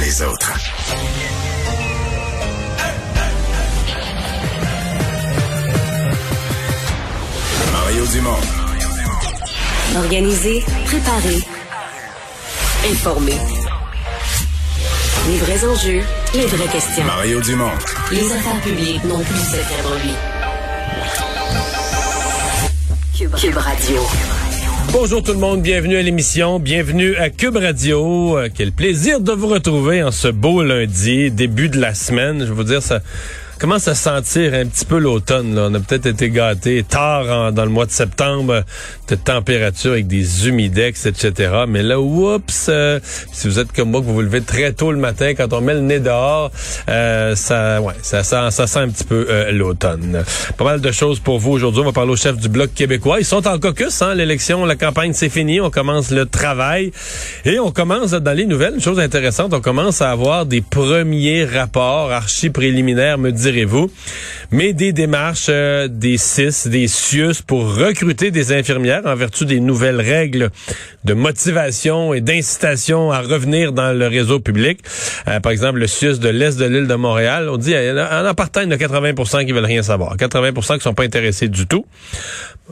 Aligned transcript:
comme 0.00 0.06
les 0.06 0.22
autres. 0.22 0.52
Mario 7.72 8.06
Dumont. 8.06 8.36
Organisé, 9.96 10.64
préparé, 10.86 11.38
informé. 12.90 13.36
Les 15.28 15.38
vrais 15.38 15.64
enjeux, 15.64 16.02
les 16.34 16.46
vraies 16.46 16.68
questions. 16.68 17.04
Mario 17.04 17.40
Dumont. 17.40 17.70
Les 18.10 18.32
affaires 18.32 18.60
publiques 18.62 19.04
n'ont 19.04 19.22
plus 19.22 19.40
cette 19.50 20.02
lui. 20.02 20.14
Cube 23.36 23.56
Radio. 23.56 24.39
Bonjour 24.92 25.22
tout 25.22 25.32
le 25.32 25.38
monde, 25.38 25.62
bienvenue 25.62 25.96
à 25.96 26.02
l'émission, 26.02 26.58
bienvenue 26.58 27.14
à 27.16 27.30
Cube 27.30 27.56
Radio. 27.56 28.36
Euh, 28.36 28.48
quel 28.52 28.72
plaisir 28.72 29.20
de 29.20 29.30
vous 29.30 29.46
retrouver 29.46 30.02
en 30.02 30.10
ce 30.10 30.26
beau 30.26 30.64
lundi, 30.64 31.30
début 31.30 31.68
de 31.68 31.80
la 31.80 31.94
semaine. 31.94 32.44
Je 32.44 32.52
vous 32.52 32.64
dire, 32.64 32.82
ça 32.82 33.00
commence 33.60 33.88
à 33.88 33.94
sentir 33.94 34.54
un 34.54 34.64
petit 34.64 34.86
peu 34.86 34.98
l'automne. 34.98 35.58
On 35.58 35.74
a 35.74 35.80
peut-être 35.80 36.06
été 36.06 36.30
gâtés 36.30 36.82
tard 36.82 37.52
dans 37.52 37.64
le 37.64 37.70
mois 37.70 37.84
de 37.84 37.90
septembre 37.90 38.64
de 39.06 39.14
température 39.14 39.92
avec 39.92 40.06
des 40.06 40.48
humidex, 40.48 41.04
etc. 41.04 41.64
Mais 41.68 41.82
là, 41.82 42.00
oups, 42.00 42.66
euh, 42.70 43.00
si 43.04 43.48
vous 43.48 43.58
êtes 43.58 43.70
comme 43.72 43.90
moi, 43.90 44.00
que 44.00 44.06
vous 44.06 44.14
vous 44.14 44.22
levez 44.22 44.40
très 44.40 44.72
tôt 44.72 44.92
le 44.92 44.98
matin, 44.98 45.34
quand 45.36 45.52
on 45.52 45.60
met 45.60 45.74
le 45.74 45.80
nez 45.80 46.00
dehors, 46.00 46.50
euh, 46.88 47.36
ça, 47.36 47.82
ouais, 47.82 47.92
ça, 48.00 48.22
ça, 48.22 48.50
sent 48.50 48.78
un 48.78 48.88
petit 48.88 49.04
peu 49.04 49.26
euh, 49.28 49.52
l'automne. 49.52 50.24
Pas 50.56 50.64
mal 50.64 50.80
de 50.80 50.90
choses 50.90 51.20
pour 51.20 51.38
vous 51.38 51.50
aujourd'hui. 51.50 51.82
On 51.82 51.86
va 51.86 51.92
parler 51.92 52.12
au 52.12 52.16
chef 52.16 52.38
du 52.38 52.48
Bloc 52.48 52.72
québécois. 52.74 53.18
Ils 53.18 53.26
sont 53.26 53.46
en 53.46 53.58
caucus, 53.58 54.00
hein, 54.00 54.14
l'élection, 54.14 54.64
la 54.64 54.76
campagne, 54.76 55.12
c'est 55.12 55.28
fini. 55.28 55.60
On 55.60 55.70
commence 55.70 56.10
le 56.10 56.24
travail. 56.24 56.92
Et 57.44 57.58
on 57.58 57.72
commence 57.72 58.12
dans 58.12 58.32
les 58.32 58.46
nouvelles, 58.46 58.74
une 58.76 58.80
chose 58.80 59.00
intéressante, 59.00 59.52
on 59.52 59.60
commence 59.60 60.00
à 60.00 60.10
avoir 60.10 60.46
des 60.46 60.62
premiers 60.62 61.44
rapports 61.44 62.10
archi-préliminaires, 62.10 63.18
me 63.18 63.32
dit 63.32 63.49
vous 63.64 63.90
mais 64.52 64.72
des 64.72 64.92
démarches 64.92 65.46
euh, 65.48 65.88
des 65.88 66.16
CIS, 66.16 66.68
des 66.68 66.88
CIUS 66.88 67.42
pour 67.46 67.76
recruter 67.76 68.30
des 68.30 68.52
infirmières 68.52 69.02
en 69.04 69.14
vertu 69.14 69.44
des 69.44 69.60
nouvelles 69.60 70.00
règles 70.00 70.50
de 71.04 71.14
motivation 71.14 72.12
et 72.14 72.20
d'incitation 72.20 73.12
à 73.12 73.20
revenir 73.20 73.72
dans 73.72 73.96
le 73.96 74.06
réseau 74.06 74.40
public. 74.40 74.80
Euh, 75.28 75.40
par 75.40 75.52
exemple, 75.52 75.78
le 75.78 75.86
CIUS 75.86 76.18
de 76.18 76.28
l'Est 76.28 76.58
de 76.58 76.64
l'île 76.64 76.86
de 76.86 76.94
Montréal, 76.94 77.48
on 77.48 77.56
dit 77.56 77.74
en 77.76 78.24
apartheid, 78.24 78.66
il 78.66 78.70
y 78.70 78.74
a 78.84 78.88
80% 78.88 79.46
qui 79.46 79.52
veulent 79.52 79.64
rien 79.64 79.82
savoir. 79.82 80.16
80 80.16 80.52
qui 80.76 80.80
sont 80.80 80.94
pas 80.94 81.04
intéressés 81.04 81.48
du 81.48 81.66
tout. 81.66 81.84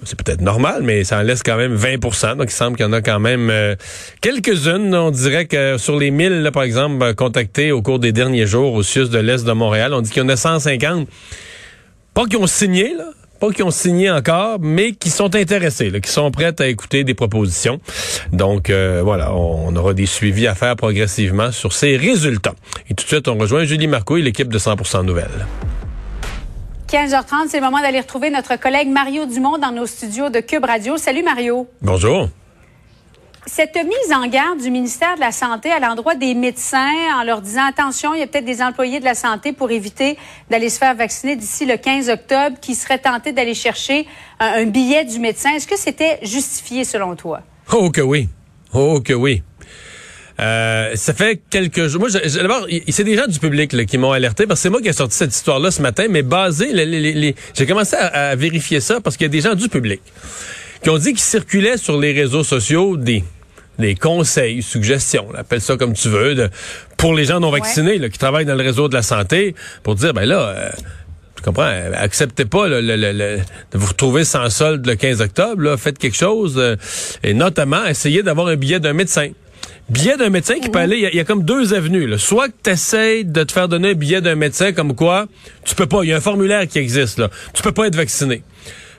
C'est 0.04 0.16
peut-être 0.16 0.40
normal, 0.40 0.82
mais 0.84 1.02
ça 1.02 1.18
en 1.18 1.22
laisse 1.22 1.42
quand 1.42 1.56
même 1.56 1.74
20% 1.74 2.36
Donc, 2.36 2.50
il 2.50 2.54
semble 2.54 2.76
qu'il 2.76 2.86
y 2.86 2.88
en 2.88 2.92
a 2.92 3.02
quand 3.02 3.18
même 3.18 3.50
euh, 3.50 3.74
quelques-unes. 4.20 4.94
On 4.94 5.10
dirait 5.10 5.46
que 5.46 5.76
sur 5.76 5.98
les 5.98 6.10
1000, 6.10 6.50
par 6.52 6.62
exemple, 6.62 7.14
contactés 7.14 7.72
au 7.72 7.82
cours 7.82 7.98
des 7.98 8.12
derniers 8.12 8.46
jours 8.46 8.74
au 8.74 8.82
CIUS 8.82 9.08
de 9.08 9.18
l'Est 9.18 9.44
de 9.44 9.52
Montréal, 9.52 9.94
on 9.94 10.00
dit 10.00 10.10
qu'il 10.10 10.22
y 10.22 10.24
en 10.24 10.28
a 10.28 10.36
150 10.36 10.67
pas 12.14 12.26
qui 12.26 12.36
ont 12.36 12.46
signé, 12.46 12.94
là, 12.94 13.10
pas 13.40 13.50
qui 13.50 13.62
ont 13.62 13.70
signé 13.70 14.10
encore, 14.10 14.58
mais 14.60 14.92
qui 14.92 15.10
sont 15.10 15.34
intéressés, 15.34 15.90
là, 15.90 16.00
qui 16.00 16.10
sont 16.10 16.30
prêts 16.30 16.52
à 16.60 16.66
écouter 16.66 17.04
des 17.04 17.14
propositions. 17.14 17.80
Donc 18.32 18.70
euh, 18.70 19.00
voilà, 19.04 19.34
on, 19.34 19.74
aura 19.76 19.94
des 19.94 20.06
suivis 20.06 20.46
à 20.46 20.54
faire 20.54 20.74
progressivement 20.76 21.52
sur 21.52 21.72
ces 21.72 21.96
résultats. 21.96 22.54
Et 22.90 22.94
tout 22.94 23.04
de 23.04 23.08
suite, 23.08 23.28
on 23.28 23.38
rejoint 23.38 23.64
Julie 23.64 23.86
Marco 23.86 24.16
et 24.16 24.22
l'équipe 24.22 24.48
de 24.48 24.58
100% 24.58 25.04
Nouvelles. 25.04 25.46
15h30, 26.88 27.48
c'est 27.48 27.60
le 27.60 27.64
moment 27.64 27.80
d'aller 27.80 28.00
retrouver 28.00 28.30
notre 28.30 28.58
collègue 28.58 28.88
Mario 28.88 29.26
Dumont 29.26 29.58
dans 29.58 29.72
nos 29.72 29.86
studios 29.86 30.30
de 30.30 30.40
Cube 30.40 30.64
Radio. 30.64 30.96
Salut 30.96 31.22
Mario. 31.22 31.68
Bonjour 31.82 32.28
cette 33.48 33.76
mise 33.76 34.12
en 34.14 34.26
garde 34.26 34.60
du 34.60 34.70
ministère 34.70 35.14
de 35.16 35.20
la 35.20 35.32
Santé 35.32 35.70
à 35.70 35.80
l'endroit 35.80 36.14
des 36.14 36.34
médecins 36.34 36.92
en 37.18 37.24
leur 37.24 37.40
disant 37.40 37.66
attention, 37.66 38.14
il 38.14 38.20
y 38.20 38.22
a 38.22 38.26
peut-être 38.26 38.44
des 38.44 38.62
employés 38.62 39.00
de 39.00 39.04
la 39.04 39.14
santé 39.14 39.52
pour 39.52 39.70
éviter 39.70 40.16
d'aller 40.50 40.68
se 40.68 40.78
faire 40.78 40.94
vacciner 40.94 41.34
d'ici 41.34 41.64
le 41.64 41.76
15 41.76 42.10
octobre 42.10 42.56
qui 42.60 42.74
seraient 42.74 42.98
tentés 42.98 43.32
d'aller 43.32 43.54
chercher 43.54 44.06
un, 44.38 44.66
billet 44.66 45.04
du 45.04 45.18
médecin. 45.18 45.50
Est-ce 45.54 45.66
que 45.66 45.78
c'était 45.78 46.18
justifié 46.22 46.84
selon 46.84 47.16
toi? 47.16 47.40
Oh 47.72 47.90
que 47.90 48.00
oui. 48.00 48.28
Oh 48.72 49.00
que 49.00 49.14
oui. 49.14 49.42
Euh, 50.40 50.92
ça 50.94 51.14
fait 51.14 51.40
quelques 51.50 51.88
jours. 51.88 52.02
Moi, 52.02 52.10
d'abord, 52.10 52.66
c'est 52.88 53.04
des 53.04 53.16
gens 53.16 53.26
du 53.26 53.38
public 53.38 53.86
qui 53.86 53.98
m'ont 53.98 54.12
alerté 54.12 54.46
parce 54.46 54.60
que 54.60 54.62
c'est 54.62 54.70
moi 54.70 54.80
qui 54.80 54.88
ai 54.88 54.92
sorti 54.92 55.16
cette 55.16 55.34
histoire-là 55.34 55.70
ce 55.70 55.82
matin, 55.82 56.06
mais 56.08 56.22
basé, 56.22 56.70
j'ai 57.54 57.66
commencé 57.66 57.96
à, 57.96 58.36
vérifier 58.36 58.80
ça 58.80 59.00
parce 59.00 59.16
qu'il 59.16 59.24
y 59.24 59.30
a 59.30 59.32
des 59.32 59.40
gens 59.40 59.54
du 59.54 59.68
public 59.68 60.00
qui 60.82 60.90
ont 60.90 60.98
dit 60.98 61.10
qu'ils 61.10 61.20
circulaient 61.20 61.76
sur 61.76 61.98
les 61.98 62.12
réseaux 62.12 62.44
sociaux 62.44 62.96
des 62.96 63.24
des 63.78 63.94
conseils, 63.94 64.62
suggestions, 64.62 65.28
appelle 65.36 65.60
ça 65.60 65.76
comme 65.76 65.92
tu 65.92 66.08
veux, 66.08 66.34
de, 66.34 66.50
pour 66.96 67.14
les 67.14 67.24
gens 67.24 67.40
non 67.40 67.50
vaccinés 67.50 67.98
là, 67.98 68.08
qui 68.08 68.18
travaillent 68.18 68.44
dans 68.44 68.56
le 68.56 68.64
réseau 68.64 68.88
de 68.88 68.94
la 68.94 69.02
santé, 69.02 69.54
pour 69.82 69.94
dire, 69.94 70.12
ben 70.12 70.24
là, 70.24 70.40
euh, 70.40 70.70
tu 71.36 71.42
comprends, 71.42 71.68
euh, 71.68 71.92
acceptez 71.94 72.44
pas 72.44 72.66
le, 72.68 72.80
de 72.80 73.78
vous 73.78 73.86
retrouver 73.86 74.24
sans 74.24 74.50
solde 74.50 74.84
le 74.86 74.96
15 74.96 75.20
octobre, 75.20 75.62
là, 75.62 75.76
faites 75.76 75.98
quelque 75.98 76.16
chose, 76.16 76.54
euh, 76.58 76.76
et 77.22 77.34
notamment 77.34 77.84
essayez 77.84 78.22
d'avoir 78.22 78.48
un 78.48 78.56
billet 78.56 78.80
d'un 78.80 78.92
médecin. 78.92 79.30
Billet 79.88 80.18
d'un 80.18 80.28
médecin 80.28 80.58
qui 80.60 80.68
peut 80.68 80.80
aller, 80.80 81.08
il 81.10 81.16
y, 81.16 81.20
a 81.20 81.24
comme 81.24 81.44
deux 81.44 81.72
avenues. 81.72 82.06
Là. 82.06 82.18
Soit 82.18 82.48
que 82.48 82.54
tu 82.62 82.70
essaies 82.70 83.24
de 83.24 83.42
te 83.42 83.52
faire 83.52 83.68
donner 83.68 83.92
un 83.92 83.94
billet 83.94 84.20
d'un 84.20 84.34
médecin 84.34 84.72
comme 84.72 84.94
quoi 84.94 85.26
tu 85.64 85.74
peux 85.74 85.86
pas, 85.86 86.00
il 86.02 86.10
y 86.10 86.12
a 86.12 86.16
un 86.18 86.20
formulaire 86.20 86.66
qui 86.68 86.78
existe, 86.78 87.18
là. 87.18 87.30
tu 87.54 87.62
peux 87.62 87.72
pas 87.72 87.86
être 87.86 87.96
vacciné 87.96 88.42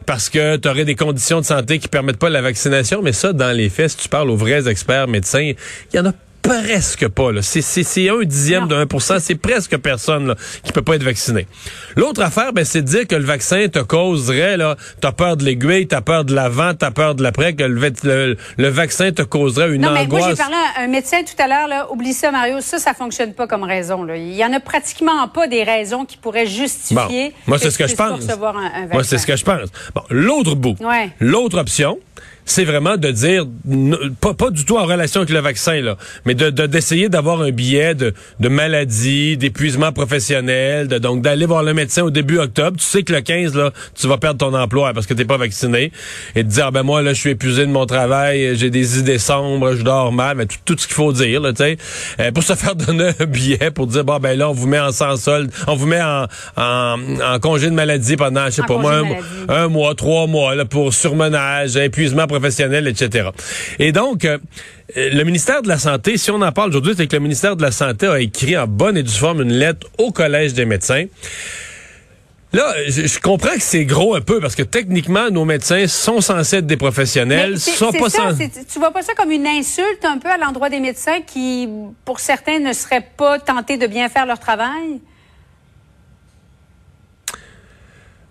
parce 0.10 0.28
que 0.28 0.58
tu 0.58 0.68
aurais 0.68 0.86
des 0.86 0.96
conditions 0.96 1.40
de 1.40 1.46
santé 1.46 1.78
qui 1.78 1.88
permettent 1.88 2.18
pas 2.18 2.32
la 2.32 2.42
vaccination, 2.42 3.04
mais 3.04 3.14
ça, 3.14 3.32
dans 3.32 3.56
les 3.56 3.70
faits, 3.70 3.92
si 3.92 3.98
tu 3.98 4.10
parles 4.10 4.32
aux 4.32 4.36
vrais 4.36 4.68
experts 4.68 5.08
médecins, 5.08 5.52
il 5.94 5.96
y 5.96 6.00
en 6.00 6.08
a 6.08 6.14
presque 6.42 7.08
pas. 7.08 7.30
C'est 7.42 8.10
un 8.10 8.24
dixième 8.24 8.68
de 8.68 8.76
1% 8.76 9.20
C'est 9.20 9.36
presque 9.36 9.78
personne 9.78 10.28
là, 10.28 10.36
qui 10.64 10.72
peut 10.72 10.82
pas 10.82 10.96
être 10.96 11.04
vacciné. 11.04 11.48
L'autre 11.96 12.22
affaire, 12.22 12.54
ben, 12.54 12.66
c'est 12.66 12.82
de 12.82 12.88
dire 12.88 13.08
que 13.08 13.16
le 13.16 13.26
vaccin 13.26 13.68
te 13.68 13.80
causerait, 13.80 14.58
là, 14.58 14.76
t'as 15.02 15.12
peur 15.12 15.38
de 15.38 15.44
l'aiguille, 15.44 15.88
t'as 15.88 16.02
peur 16.02 16.26
de 16.26 16.34
l'avant, 16.34 16.74
t'as 16.74 16.92
peur 16.92 17.16
de 17.16 17.24
l'après, 17.24 17.54
que 17.54 17.64
le, 17.64 18.38
le, 18.58 18.68
vaccin 18.70 19.12
te 19.12 19.22
causerait 19.22 19.74
une 19.74 19.82
non, 19.82 19.92
mais 19.92 20.08
Moi, 20.08 20.30
j'ai 20.30 20.36
parlé 20.36 20.56
à 20.76 20.82
un 20.82 20.88
médecin 20.88 21.18
tout 21.24 21.42
à 21.42 21.48
l'heure, 21.48 21.92
oublie 21.92 22.14
ça, 22.14 22.32
Mario, 22.32 22.62
ça, 22.62 22.78
ça 22.78 22.94
fonctionne 22.94 23.34
pas 23.34 23.48
comme 23.48 23.64
raison. 23.64 24.04
Là. 24.04 24.18
Il 24.18 24.36
y 24.36 24.44
en 24.44 24.54
a 24.54 24.60
pratiquement 24.60 25.28
pas 25.28 25.48
des 25.48 25.64
raisons 25.64 26.06
qui 26.06 26.18
pourraient 26.18 26.48
justifier 26.48 27.00
moi, 27.48 27.58
c'est 27.58 27.72
ce 27.72 27.78
que 27.78 27.88
je 27.88 27.96
pense. 27.96 28.26
moi, 28.92 29.04
c'est 29.04 29.18
ce 29.18 29.28
que 29.28 29.36
je 29.36 29.44
pense. 29.44 29.70
Bon, 29.94 30.02
l'autre 30.10 30.56
bout, 30.56 30.76
l'autre 31.20 31.60
option, 31.60 31.98
c'est 32.50 32.66
vraiment 32.66 32.98
de 32.98 33.12
dire, 33.12 33.46
pas, 34.20 34.34
pas 34.34 34.50
du 34.50 34.66
tout 34.66 34.78
en 34.78 34.86
relation 34.86 35.22
avec 35.22 35.32
le 35.32 35.40
vaccin, 35.40 35.82
là, 35.82 35.98
mais 36.26 36.34
de 36.34 36.50
d'essayer 36.50 37.08
d'avoir 37.08 37.42
un 37.42 37.52
billet 37.52 37.94
de, 37.94 38.14
de 38.40 38.50
maladie, 38.50 39.38
d'épuisement 39.38 39.92
professionnel, 39.92 40.88
de, 40.88 40.98
donc 40.98 41.22
d'aller 41.22 41.46
voir 41.46 41.64
le 41.64 41.74
médecin 41.74 42.04
au 42.04 42.10
début 42.10 42.40
octobre. 42.40 42.78
Tu 42.78 42.86
sais 42.86 43.04
que 43.04 43.14
le 43.14 43.22
15, 43.22 43.56
là, 43.56 43.72
tu 43.96 44.08
vas 44.08 44.18
perdre 44.18 44.40
ton 44.40 44.54
emploi 44.56 44.94
parce 44.94 45.06
que 45.06 45.14
t'es 45.14 45.26
pas 45.26 45.38
vacciné. 45.38 45.92
Et 46.36 46.44
de 46.44 46.50
dire, 46.50 46.66
ah, 46.68 46.72
ben 46.72 46.84
moi, 46.84 47.02
là, 47.02 47.14
je 47.14 47.20
suis 47.20 47.30
épuisé 47.30 47.66
de 47.66 47.72
mon 47.72 47.86
travail, 47.86 48.56
j'ai 48.56 48.70
des 48.70 49.00
idées 49.00 49.20
sombres, 49.20 49.76
je 49.76 49.84
dors 49.84 50.12
mal, 50.12 50.36
mais 50.36 50.48
tout, 50.66 50.76
ce 50.78 50.88
qu'il 50.88 50.96
faut 50.96 51.14
dire, 51.14 51.42
là, 51.42 51.54
tu 51.54 51.64
sais, 51.64 51.78
euh, 52.20 52.32
pour 52.32 52.44
se 52.44 52.54
faire 52.56 52.76
donner 52.76 53.12
un 53.20 53.26
billet, 53.26 53.72
pour 53.72 53.88
dire, 53.88 54.04
bon, 54.04 54.18
ben 54.18 54.38
là, 54.38 54.50
on 54.50 54.54
vous 54.54 54.68
met 54.68 54.80
en 54.80 54.92
sans 54.92 55.18
solde, 55.18 55.52
on 55.68 55.76
vous 55.76 55.88
met 55.88 56.02
en, 56.02 56.26
en, 56.58 56.98
en 57.22 57.40
congé 57.40 57.68
de 57.68 57.76
maladie 57.76 58.18
pendant, 58.18 58.46
je 58.46 58.52
sais 58.52 58.64
pas 58.64 58.78
moi, 58.78 59.04
un, 59.48 59.68
mois, 59.68 59.94
trois 59.94 60.26
mois, 60.26 60.56
là, 60.56 60.66
pour 60.66 60.94
surmenage, 60.94 61.76
épuisement 61.76 62.26
professionnel 62.26 62.39
etc. 62.46 63.30
Et 63.80 63.92
donc, 63.92 64.26
euh, 64.26 64.38
le 64.96 65.24
ministère 65.24 65.62
de 65.62 65.68
la 65.68 65.78
Santé, 65.78 66.18
si 66.18 66.32
on 66.32 66.42
en 66.42 66.52
parle 66.52 66.70
aujourd'hui, 66.70 66.94
c'est 66.98 67.08
que 67.08 67.16
le 67.16 67.22
ministère 67.22 67.56
de 67.56 67.62
la 67.62 67.72
Santé 67.72 68.08
a 68.08 68.20
écrit 68.20 68.58
en 68.58 68.68
bonne 68.68 68.98
et 68.98 69.04
due 69.04 69.12
forme 69.12 69.42
une 69.42 69.54
lettre 69.54 69.88
au 69.98 70.12
Collège 70.12 70.54
des 70.54 70.66
médecins. 70.66 71.06
Là, 72.52 72.74
je, 72.88 73.20
comprends 73.20 73.54
que 73.54 73.62
c'est 73.62 73.86
gros 73.86 74.16
un 74.16 74.22
peu 74.22 74.40
parce 74.40 74.56
que 74.56 74.64
techniquement, 74.64 75.30
nos 75.30 75.46
médecins 75.46 75.86
sont 75.86 76.20
censés 76.20 76.58
être 76.58 76.66
des 76.66 76.78
professionnels. 76.78 77.60
Sont 77.60 77.92
pas 77.92 78.10
ça, 78.10 78.32
Tu 78.72 78.80
vois 78.80 78.92
pas 78.92 79.04
ça 79.04 79.14
comme 79.14 79.30
une 79.30 79.46
insulte 79.46 80.04
un 80.04 80.18
peu 80.18 80.30
à 80.30 80.38
l'endroit 80.38 80.70
des 80.70 80.80
médecins 80.80 81.22
qui, 81.22 81.70
pour 82.06 82.20
certains, 82.20 82.58
ne 82.58 82.74
seraient 82.74 83.08
pas 83.16 83.38
tentés 83.38 83.78
de 83.78 83.86
bien 83.86 84.10
faire 84.10 84.26
leur 84.26 84.40
travail? 84.40 85.00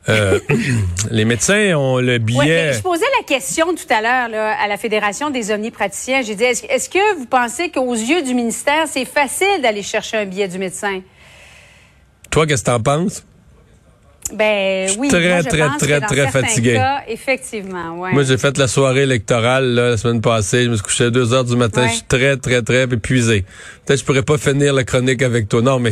Euh, 0.08 0.38
les 1.10 1.24
médecins 1.24 1.74
ont 1.74 1.98
le 1.98 2.18
billet. 2.18 2.72
je 2.72 2.80
posais 2.80 3.04
la 3.18 3.24
question 3.24 3.74
tout 3.74 3.86
à 3.90 4.00
l'heure 4.00 4.56
à 4.58 4.68
la 4.68 4.76
Fédération 4.76 5.30
des 5.30 5.50
omnipraticiens. 5.50 6.22
J'ai 6.22 6.34
dit, 6.34 6.44
est-ce 6.44 6.88
que 6.88 7.16
vous 7.18 7.26
pensez 7.26 7.70
qu'aux 7.70 7.94
yeux 7.94 8.22
du 8.22 8.34
ministère, 8.34 8.86
c'est 8.86 9.04
facile 9.04 9.60
d'aller 9.62 9.82
chercher 9.82 10.18
un 10.18 10.24
billet 10.24 10.48
du 10.48 10.58
médecin? 10.58 11.02
Toi, 12.30 12.46
qu'est-ce 12.46 12.62
que 12.62 12.70
t'en 12.70 12.80
penses? 12.80 13.24
Ben 14.32 14.90
oui, 14.98 15.08
très, 15.08 15.28
moi, 15.28 15.40
je 15.42 15.48
très, 15.48 15.58
pense 15.58 15.78
très, 15.78 15.86
que 15.96 16.00
dans 16.00 16.06
très 16.06 16.28
fatigué. 16.30 16.74
cas, 16.74 17.02
effectivement, 17.08 17.98
ouais. 17.98 18.12
Moi, 18.12 18.22
j'ai 18.24 18.36
fait 18.38 18.56
la 18.58 18.68
soirée 18.68 19.02
électorale 19.02 19.74
là, 19.74 19.90
la 19.90 19.96
semaine 19.96 20.20
passée. 20.20 20.64
Je 20.64 20.68
me 20.70 20.74
suis 20.74 20.82
couché 20.84 21.04
à 21.04 21.10
2 21.10 21.32
heures 21.32 21.44
du 21.44 21.56
matin. 21.56 21.82
Ouais. 21.82 21.88
Je 21.88 21.94
suis 21.94 22.04
très, 22.08 22.36
très, 22.36 22.62
très 22.62 22.82
épuisé. 22.84 23.44
Peut-être 23.86 23.96
que 23.96 24.00
je 24.00 24.04
pourrais 24.04 24.22
pas 24.22 24.36
finir 24.38 24.74
la 24.74 24.84
chronique 24.84 25.22
avec 25.22 25.48
toi. 25.48 25.62
Non, 25.62 25.78
mais 25.78 25.90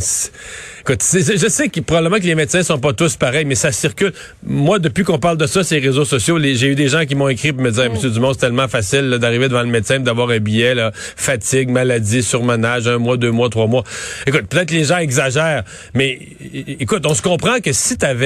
écoute, 0.81 1.03
je 1.03 1.49
sais 1.49 1.69
que 1.69 1.81
probablement 1.81 2.17
que 2.17 2.25
les 2.27 2.35
médecins 2.35 2.62
sont 2.62 2.79
pas 2.79 2.93
tous 2.93 3.17
pareils, 3.17 3.44
mais 3.47 3.55
ça 3.55 3.73
circule. 3.73 4.12
Moi, 4.44 4.79
depuis 4.79 5.03
qu'on 5.05 5.19
parle 5.19 5.38
de 5.38 5.47
ça, 5.47 5.65
ces 5.65 5.79
réseaux 5.79 6.05
sociaux, 6.05 6.38
j'ai 6.41 6.67
eu 6.67 6.75
des 6.75 6.88
gens 6.88 7.05
qui 7.06 7.15
m'ont 7.15 7.29
écrit 7.29 7.53
pour 7.53 7.62
me 7.62 7.71
Mm. 7.71 7.73
dire, 7.73 7.93
Monsieur 7.93 8.11
Dumont, 8.11 8.33
c'est 8.35 8.41
tellement 8.41 8.69
facile 8.69 9.09
d'arriver 9.19 9.49
devant 9.49 9.62
le 9.62 9.69
médecin, 9.69 9.99
d'avoir 9.99 10.29
un 10.31 10.38
billet, 10.38 10.75
là, 10.75 10.93
fatigue, 10.94 11.71
maladie, 11.71 12.23
surmenage, 12.23 12.87
un 12.87 12.99
mois, 12.99 13.17
deux 13.17 13.31
mois, 13.31 13.49
trois 13.49 13.67
mois. 13.67 13.83
Écoute, 14.27 14.47
peut-être 14.49 14.69
que 14.69 14.75
les 14.75 14.85
gens 14.85 14.99
exagèrent, 14.99 15.65
mais 15.94 16.19
écoute, 16.81 17.05
on 17.06 17.15
se 17.15 17.23
comprend 17.23 17.61
que 17.61 17.73
si 17.73 17.97
tu 17.97 18.05
avais 18.05 18.25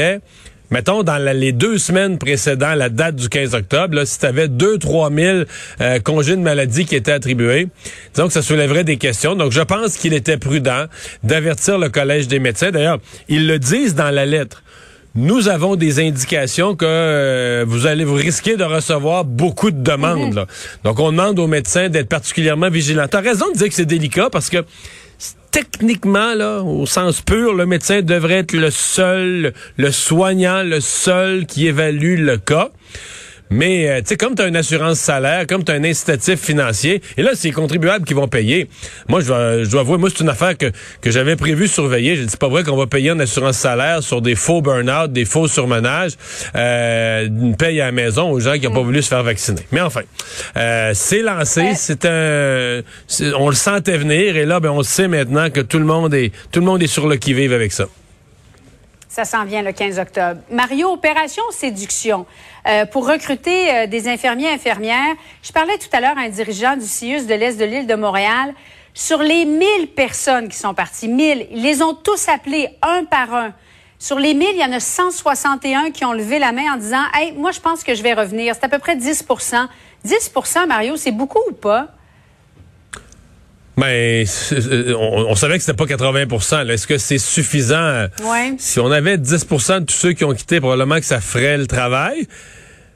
Mettons, 0.72 1.02
dans 1.02 1.18
la- 1.18 1.34
les 1.34 1.50
deux 1.50 1.78
semaines 1.78 2.16
précédant 2.16 2.74
la 2.76 2.88
date 2.90 3.16
du 3.16 3.28
15 3.28 3.54
octobre, 3.56 3.92
là, 3.96 4.06
si 4.06 4.20
tu 4.20 4.26
avais 4.26 4.46
2-3 4.46 5.10
000 5.12 5.38
euh, 5.80 5.98
congés 5.98 6.36
de 6.36 6.42
maladie 6.42 6.84
qui 6.84 6.94
étaient 6.94 7.10
attribués, 7.10 7.66
disons 8.14 8.28
que 8.28 8.32
ça 8.32 8.40
soulèverait 8.42 8.84
des 8.84 8.96
questions. 8.96 9.34
Donc, 9.34 9.50
je 9.50 9.62
pense 9.62 9.96
qu'il 9.96 10.14
était 10.14 10.36
prudent 10.36 10.84
d'avertir 11.24 11.76
le 11.78 11.88
Collège 11.88 12.28
des 12.28 12.38
médecins. 12.38 12.70
D'ailleurs, 12.70 12.98
ils 13.28 13.48
le 13.48 13.58
disent 13.58 13.96
dans 13.96 14.10
la 14.10 14.26
lettre. 14.26 14.62
Nous 15.16 15.48
avons 15.48 15.74
des 15.74 15.98
indications 15.98 16.76
que 16.76 16.84
euh, 16.86 17.64
vous 17.66 17.86
allez 17.88 18.04
vous 18.04 18.14
risquer 18.14 18.56
de 18.56 18.62
recevoir 18.62 19.24
beaucoup 19.24 19.72
de 19.72 19.82
demandes. 19.82 20.34
là. 20.34 20.46
Donc, 20.84 21.00
on 21.00 21.10
demande 21.10 21.36
aux 21.40 21.48
médecins 21.48 21.88
d'être 21.88 22.08
particulièrement 22.08 22.70
vigilants. 22.70 23.08
Tu 23.10 23.16
as 23.16 23.20
raison 23.20 23.46
de 23.52 23.58
dire 23.58 23.66
que 23.68 23.74
c'est 23.74 23.86
délicat 23.86 24.28
parce 24.30 24.48
que 24.48 24.58
techniquement, 25.50 26.34
là, 26.34 26.62
au 26.62 26.86
sens 26.86 27.20
pur, 27.20 27.54
le 27.54 27.66
médecin 27.66 28.02
devrait 28.02 28.38
être 28.38 28.52
le 28.52 28.70
seul, 28.70 29.52
le 29.76 29.90
soignant, 29.90 30.62
le 30.62 30.80
seul 30.80 31.46
qui 31.46 31.66
évalue 31.66 32.18
le 32.18 32.38
cas. 32.38 32.70
Mais, 33.50 33.88
euh, 33.88 33.98
tu 33.98 34.06
sais, 34.06 34.16
comme 34.16 34.36
tu 34.36 34.42
as 34.42 34.46
une 34.46 34.56
assurance 34.56 35.00
salaire, 35.00 35.46
comme 35.46 35.64
tu 35.64 35.72
as 35.72 35.74
un 35.74 35.82
incitatif 35.82 36.40
financier, 36.40 37.02
et 37.16 37.22
là, 37.22 37.32
c'est 37.34 37.48
les 37.48 37.54
contribuables 37.54 38.04
qui 38.04 38.14
vont 38.14 38.28
payer. 38.28 38.68
Moi, 39.08 39.20
je 39.20 39.26
dois, 39.26 39.64
je 39.64 39.68
dois 39.68 39.80
avouer, 39.80 39.98
moi, 39.98 40.08
c'est 40.08 40.22
une 40.22 40.28
affaire 40.28 40.56
que, 40.56 40.70
que 41.00 41.10
j'avais 41.10 41.34
prévu 41.34 41.66
surveiller. 41.66 42.14
J'ai 42.14 42.22
dit, 42.22 42.28
c'est 42.30 42.38
pas 42.38 42.48
vrai 42.48 42.62
qu'on 42.62 42.76
va 42.76 42.86
payer 42.86 43.10
une 43.10 43.20
assurance 43.20 43.56
salaire 43.56 44.02
sur 44.02 44.22
des 44.22 44.36
faux 44.36 44.62
burn-out, 44.62 45.12
des 45.12 45.24
faux 45.24 45.48
surmenages, 45.48 46.12
euh, 46.54 47.26
une 47.26 47.56
paye 47.56 47.80
à 47.80 47.86
la 47.86 47.92
maison 47.92 48.30
aux 48.30 48.38
gens 48.38 48.54
qui 48.54 48.66
n'ont 48.66 48.74
pas 48.74 48.82
voulu 48.82 49.02
se 49.02 49.08
faire 49.08 49.24
vacciner. 49.24 49.62
Mais 49.72 49.80
enfin, 49.80 50.02
euh, 50.56 50.92
c'est 50.94 51.22
lancé, 51.22 51.72
c'est 51.74 52.04
un... 52.04 52.82
On 53.36 53.48
le 53.48 53.56
sentait 53.56 53.98
venir, 53.98 54.36
et 54.36 54.46
là, 54.46 54.60
ben, 54.60 54.70
on 54.70 54.82
sait 54.82 55.08
maintenant 55.08 55.50
que 55.50 55.60
tout 55.60 55.78
le 55.78 55.84
monde 55.84 56.14
est, 56.14 56.32
tout 56.52 56.60
le 56.60 56.66
monde 56.66 56.82
est 56.82 56.86
sur 56.86 57.08
le 57.08 57.16
qui-vive 57.16 57.52
avec 57.52 57.72
ça. 57.72 57.86
Ça 59.10 59.24
s'en 59.24 59.44
vient 59.44 59.62
le 59.62 59.72
15 59.72 59.98
octobre. 59.98 60.40
Mario, 60.52 60.92
opération 60.92 61.42
séduction. 61.50 62.26
Euh, 62.68 62.86
pour 62.86 63.08
recruter 63.08 63.68
euh, 63.74 63.86
des 63.88 64.06
infirmiers 64.06 64.46
et 64.46 64.52
infirmières, 64.52 65.16
je 65.42 65.50
parlais 65.50 65.76
tout 65.78 65.88
à 65.92 66.00
l'heure 66.00 66.16
à 66.16 66.20
un 66.20 66.28
dirigeant 66.28 66.76
du 66.76 66.86
CIUS 66.86 67.26
de 67.26 67.34
l'Est 67.34 67.56
de 67.56 67.64
l'île 67.64 67.88
de 67.88 67.96
Montréal. 67.96 68.54
Sur 68.94 69.18
les 69.18 69.46
1000 69.46 69.88
personnes 69.96 70.48
qui 70.48 70.56
sont 70.56 70.74
parties, 70.74 71.08
1000, 71.08 71.48
ils 71.50 71.60
les 71.60 71.82
ont 71.82 71.92
tous 71.92 72.28
appelés 72.28 72.68
un 72.82 73.02
par 73.02 73.34
un. 73.34 73.52
Sur 73.98 74.20
les 74.20 74.32
1000, 74.32 74.50
il 74.52 74.60
y 74.60 74.64
en 74.64 74.72
a 74.72 74.78
161 74.78 75.90
qui 75.90 76.04
ont 76.04 76.12
levé 76.12 76.38
la 76.38 76.52
main 76.52 76.74
en 76.74 76.76
disant 76.76 77.02
Hey, 77.12 77.32
moi, 77.32 77.50
je 77.50 77.58
pense 77.58 77.82
que 77.82 77.96
je 77.96 78.04
vais 78.04 78.14
revenir. 78.14 78.54
C'est 78.54 78.64
à 78.64 78.68
peu 78.68 78.78
près 78.78 78.94
10% 78.94 79.66
10% 80.06 80.66
Mario, 80.68 80.96
c'est 80.96 81.10
beaucoup 81.10 81.42
ou 81.48 81.52
pas? 81.52 81.88
Mais 83.80 84.24
on, 84.94 85.26
on 85.30 85.34
savait 85.34 85.56
que 85.56 85.64
c'était 85.64 85.76
pas 85.76 85.86
80 85.86 86.64
là. 86.64 86.74
Est-ce 86.74 86.86
que 86.86 86.98
c'est 86.98 87.18
suffisant? 87.18 88.06
Ouais. 88.22 88.54
Si 88.58 88.78
on 88.78 88.90
avait 88.90 89.16
10% 89.16 89.80
de 89.80 89.84
tous 89.86 89.94
ceux 89.94 90.12
qui 90.12 90.24
ont 90.24 90.34
quitté, 90.34 90.60
probablement 90.60 90.98
que 90.98 91.06
ça 91.06 91.20
ferait 91.20 91.56
le 91.56 91.66
travail. 91.66 92.26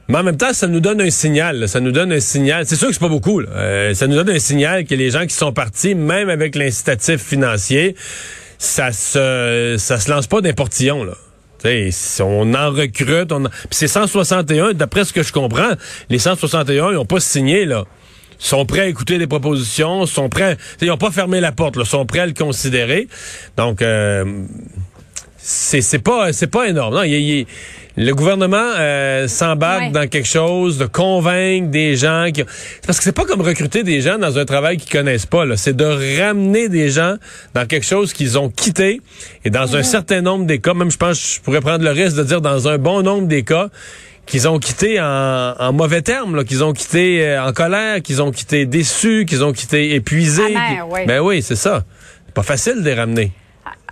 Mais 0.08 0.18
en 0.18 0.22
même 0.22 0.36
temps, 0.36 0.52
ça 0.52 0.66
nous 0.66 0.80
donne 0.80 1.00
un 1.00 1.08
signal. 1.08 1.60
là. 1.60 1.66
Ça 1.66 1.80
nous 1.80 1.90
donne 1.92 2.12
un 2.12 2.20
signal. 2.20 2.66
C'est 2.66 2.76
sûr 2.76 2.88
que 2.88 2.92
c'est 2.92 3.00
pas 3.00 3.08
beaucoup. 3.08 3.40
là. 3.40 3.48
Euh, 3.54 3.94
ça 3.94 4.06
nous 4.06 4.16
donne 4.16 4.28
un 4.28 4.38
signal 4.38 4.84
que 4.84 4.94
les 4.94 5.10
gens 5.10 5.24
qui 5.26 5.34
sont 5.34 5.52
partis, 5.52 5.94
même 5.94 6.28
avec 6.28 6.54
l'incitatif 6.56 7.22
financier, 7.22 7.96
ça 8.58 8.92
se 8.92 9.76
ça 9.78 9.98
se 9.98 10.10
lance 10.10 10.26
pas 10.26 10.42
d'un 10.42 10.52
portillon. 10.52 11.04
Là. 11.04 11.14
On 12.20 12.52
en 12.54 12.70
recrute. 12.70 13.32
On 13.32 13.46
en- 13.46 13.48
Puis 13.48 13.68
c'est 13.70 13.88
161, 13.88 14.74
d'après 14.74 15.04
ce 15.06 15.14
que 15.14 15.22
je 15.22 15.32
comprends, 15.32 15.70
les 16.10 16.18
161, 16.18 16.90
ils 16.92 16.98
ont 16.98 17.06
pas 17.06 17.20
signé, 17.20 17.64
là 17.64 17.84
sont 18.38 18.66
prêts 18.66 18.80
à 18.80 18.86
écouter 18.86 19.18
des 19.18 19.26
propositions, 19.26 20.06
sont 20.06 20.28
prêts, 20.28 20.56
ils 20.80 20.88
n'ont 20.88 20.96
pas 20.98 21.10
fermé 21.10 21.40
la 21.40 21.52
porte, 21.52 21.76
là, 21.76 21.84
sont 21.84 22.06
prêts 22.06 22.20
à 22.20 22.26
le 22.26 22.32
considérer. 22.34 23.08
Donc, 23.56 23.82
euh, 23.82 24.24
c'est 25.36 25.80
c'est 25.82 25.98
pas 25.98 26.32
c'est 26.32 26.46
pas 26.46 26.68
énorme. 26.68 26.94
Non, 26.94 27.02
il- 27.02 27.12
il- 27.14 27.46
le 27.96 28.12
gouvernement 28.12 28.56
euh, 28.76 29.28
s'embarque 29.28 29.82
Ouais. 29.82 29.90
dans 29.90 30.08
quelque 30.08 30.26
chose 30.26 30.78
de 30.78 30.86
convaincre 30.86 31.68
des 31.70 31.94
gens 31.94 32.26
qui 32.34 32.42
parce 32.84 32.98
que 32.98 33.04
c'est 33.04 33.12
pas 33.12 33.24
comme 33.24 33.40
recruter 33.42 33.84
des 33.84 34.00
gens 34.00 34.18
dans 34.18 34.36
un 34.36 34.44
travail 34.44 34.78
qu'ils 34.78 34.90
connaissent 34.90 35.26
pas 35.26 35.44
là, 35.44 35.56
c'est 35.56 35.76
de 35.76 36.18
ramener 36.20 36.68
des 36.68 36.90
gens 36.90 37.14
dans 37.54 37.66
quelque 37.66 37.86
chose 37.86 38.12
qu'ils 38.12 38.36
ont 38.36 38.48
quitté 38.48 39.00
et 39.44 39.50
dans 39.50 39.76
un 39.76 39.84
certain 39.84 40.22
nombre 40.22 40.44
des 40.46 40.58
cas, 40.60 40.74
même 40.74 40.90
je 40.90 40.96
pense 40.96 41.34
je 41.36 41.40
pourrais 41.40 41.60
prendre 41.60 41.84
le 41.84 41.90
risque 41.90 42.16
de 42.16 42.24
dire 42.24 42.40
dans 42.40 42.66
un 42.66 42.78
bon 42.78 43.02
nombre 43.02 43.28
des 43.28 43.44
cas 43.44 43.68
qu'ils 44.26 44.48
ont 44.48 44.58
quitté 44.58 45.00
en, 45.00 45.54
en 45.58 45.72
mauvais 45.72 46.02
termes, 46.02 46.44
qu'ils 46.44 46.64
ont 46.64 46.72
quitté 46.72 47.26
euh, 47.26 47.46
en 47.46 47.52
colère, 47.52 48.02
qu'ils 48.02 48.22
ont 48.22 48.30
quitté 48.30 48.66
déçus, 48.66 49.26
qu'ils 49.26 49.44
ont 49.44 49.52
quitté 49.52 49.94
épuisés. 49.94 50.56
Oui. 50.88 51.00
Ben 51.06 51.20
oui, 51.20 51.42
c'est 51.42 51.56
ça. 51.56 51.84
C'est 52.26 52.34
pas 52.34 52.42
facile 52.42 52.76
de 52.76 52.84
les 52.84 52.94
ramener. 52.94 53.32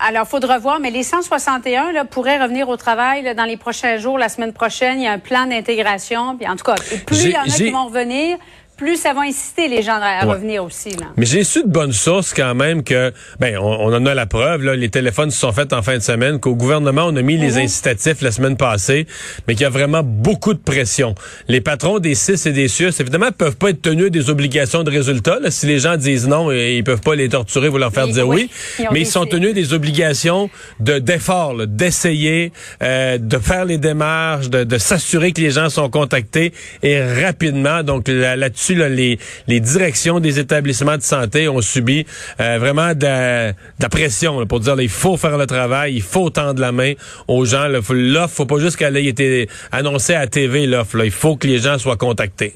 Alors, 0.05 0.26
faudra 0.26 0.58
voir, 0.58 0.81
mais 0.81 0.90
les 0.90 1.05
161 1.05 1.93
là, 1.93 2.05
pourraient 2.05 2.43
revenir 2.43 2.69
au 2.69 2.76
travail 2.76 3.23
là, 3.23 3.34
dans 3.34 3.44
les 3.44 3.56
prochains 3.56 3.99
jours, 3.99 4.19
la 4.19 4.29
semaine 4.29 4.52
prochaine. 4.52 4.99
Il 4.99 5.05
y 5.05 5.06
a 5.06 5.12
un 5.12 5.19
plan 5.19 5.46
d'intégration. 5.46 6.37
Puis 6.37 6.49
en 6.49 6.56
tout 6.56 6.64
cas, 6.64 6.75
et 6.90 6.99
plus 6.99 7.25
il 7.25 7.31
y 7.31 7.37
en 7.37 7.43
a 7.43 7.46
qui 7.46 7.70
vont 7.70 7.87
revenir, 7.87 8.37
plus 8.82 8.96
ça 8.96 9.12
va 9.14 9.23
inciter 9.23 9.69
les 9.69 9.82
gens 9.82 9.99
à 10.00 10.26
Ouais. 10.26 10.32
revenir 10.32 10.64
aussi. 10.64 10.90
Là. 10.90 11.06
Mais 11.17 11.26
j'ai 11.26 11.44
su 11.44 11.62
de 11.62 11.69
bonnes 11.69 11.93
sources 11.93 12.34
quand 12.34 12.55
même 12.55 12.82
que, 12.84 13.12
ben, 13.40 13.56
on, 13.58 13.64
on 13.64 13.94
en 13.94 14.06
a 14.06 14.14
la 14.14 14.26
preuve, 14.26 14.62
là, 14.62 14.75
les 14.76 14.88
téléphones 14.88 15.31
se 15.31 15.38
sont 15.38 15.52
faits 15.52 15.73
en 15.73 15.82
fin 15.82 15.96
de 15.96 16.02
semaine, 16.02 16.38
qu'au 16.40 16.55
gouvernement, 16.55 17.05
on 17.06 17.17
a 17.17 17.23
mis 17.23 17.37
les 17.37 17.58
incitatifs 17.58 18.20
la 18.23 18.31
semaine 18.32 18.56
passée, 18.56 19.06
mais 19.46 19.55
qu'il 19.55 19.62
y 19.62 19.67
a 19.67 19.70
vraiment 19.70 20.02
beaucoup 20.02 20.55
de 20.55 20.58
pression. 20.58 21.14
Les 21.49 21.61
patrons 21.61 21.99
des 21.99 22.14
CIS 22.14 22.46
et 22.49 22.52
des 22.52 22.69
CIUS, 22.69 22.93
évidemment, 23.00 23.31
peuvent 23.37 23.56
pas 23.56 23.70
être 23.70 23.82
tenus 23.82 24.11
des 24.11 24.31
obligations 24.31 24.82
de 24.82 24.90
résultats. 24.90 25.38
là. 25.40 25.50
Si 25.50 25.67
les 25.67 25.78
gens 25.78 25.96
disent 25.96 26.26
non, 26.28 26.50
eh, 26.50 26.76
ils 26.76 26.85
peuvent 26.85 27.00
pas 27.00 27.14
les 27.14 27.28
torturer, 27.28 27.69
vous 27.69 27.78
leur 27.78 27.93
faire 27.93 28.06
Ils- 28.06 28.14
dire 28.14 28.28
oui. 28.28 28.49
oui, 28.50 28.50
ils 28.78 28.87
ont 28.87 28.88
mais 28.93 29.00
ils 29.00 29.06
sont 29.06 29.26
tenus 29.26 29.55
des 29.55 29.73
obligations 29.73 30.50
de 30.81 30.99
d'efforts, 30.99 31.67
d'essayer, 31.67 32.52
euh, 32.82 33.19
de 33.19 33.38
faire 33.38 33.64
les 33.64 33.78
démarches, 33.78 34.49
de, 34.50 34.64
de 34.64 34.78
s'assurer 34.78 35.32
que 35.32 35.40
les 35.40 35.50
gens 35.50 35.69
sont 35.69 35.88
contactés 35.90 36.52
et 36.82 37.02
rapidement. 37.02 37.82
Donc 37.82 38.08
là- 38.08 38.37
les, 38.75 39.61
directions 39.61 40.21
des 40.21 40.39
établissements 40.39 40.97
de 40.97 41.03
santé 41.03 41.49
ont 41.49 41.61
subi 41.61 42.07
euh, 42.41 42.59
vraiment 42.59 42.95
de 42.95 43.05
la, 43.05 43.89
pression 43.91 44.47
pour 44.47 44.61
dire 44.61 44.77
là, 44.77 44.83
il 44.83 44.89
faut 44.89 45.17
faire 45.17 45.37
le 45.39 45.47
travail, 45.47 45.95
il 45.95 46.03
faut 46.03 46.31
tendre 46.31 46.61
la 46.61 46.73
main 46.73 46.93
aux 47.29 47.45
gens. 47.45 47.67
là. 47.69 47.83
Faut- 47.83 47.95
L'offre, 47.95 48.35
faut 48.35 48.47
pas 48.47 48.59
juste 48.59 48.77
qu'elle 48.77 48.97
ait 48.97 49.05
été 49.07 49.49
annoncée 49.71 50.15
à 50.15 50.21
la 50.21 50.27
TV, 50.27 50.67
l'offre. 50.67 51.05
Il 51.05 51.11
faut 51.11 51.37
que 51.37 51.47
les 51.47 51.59
gens 51.59 51.79
soient 51.79 51.97
contactés. 51.97 52.55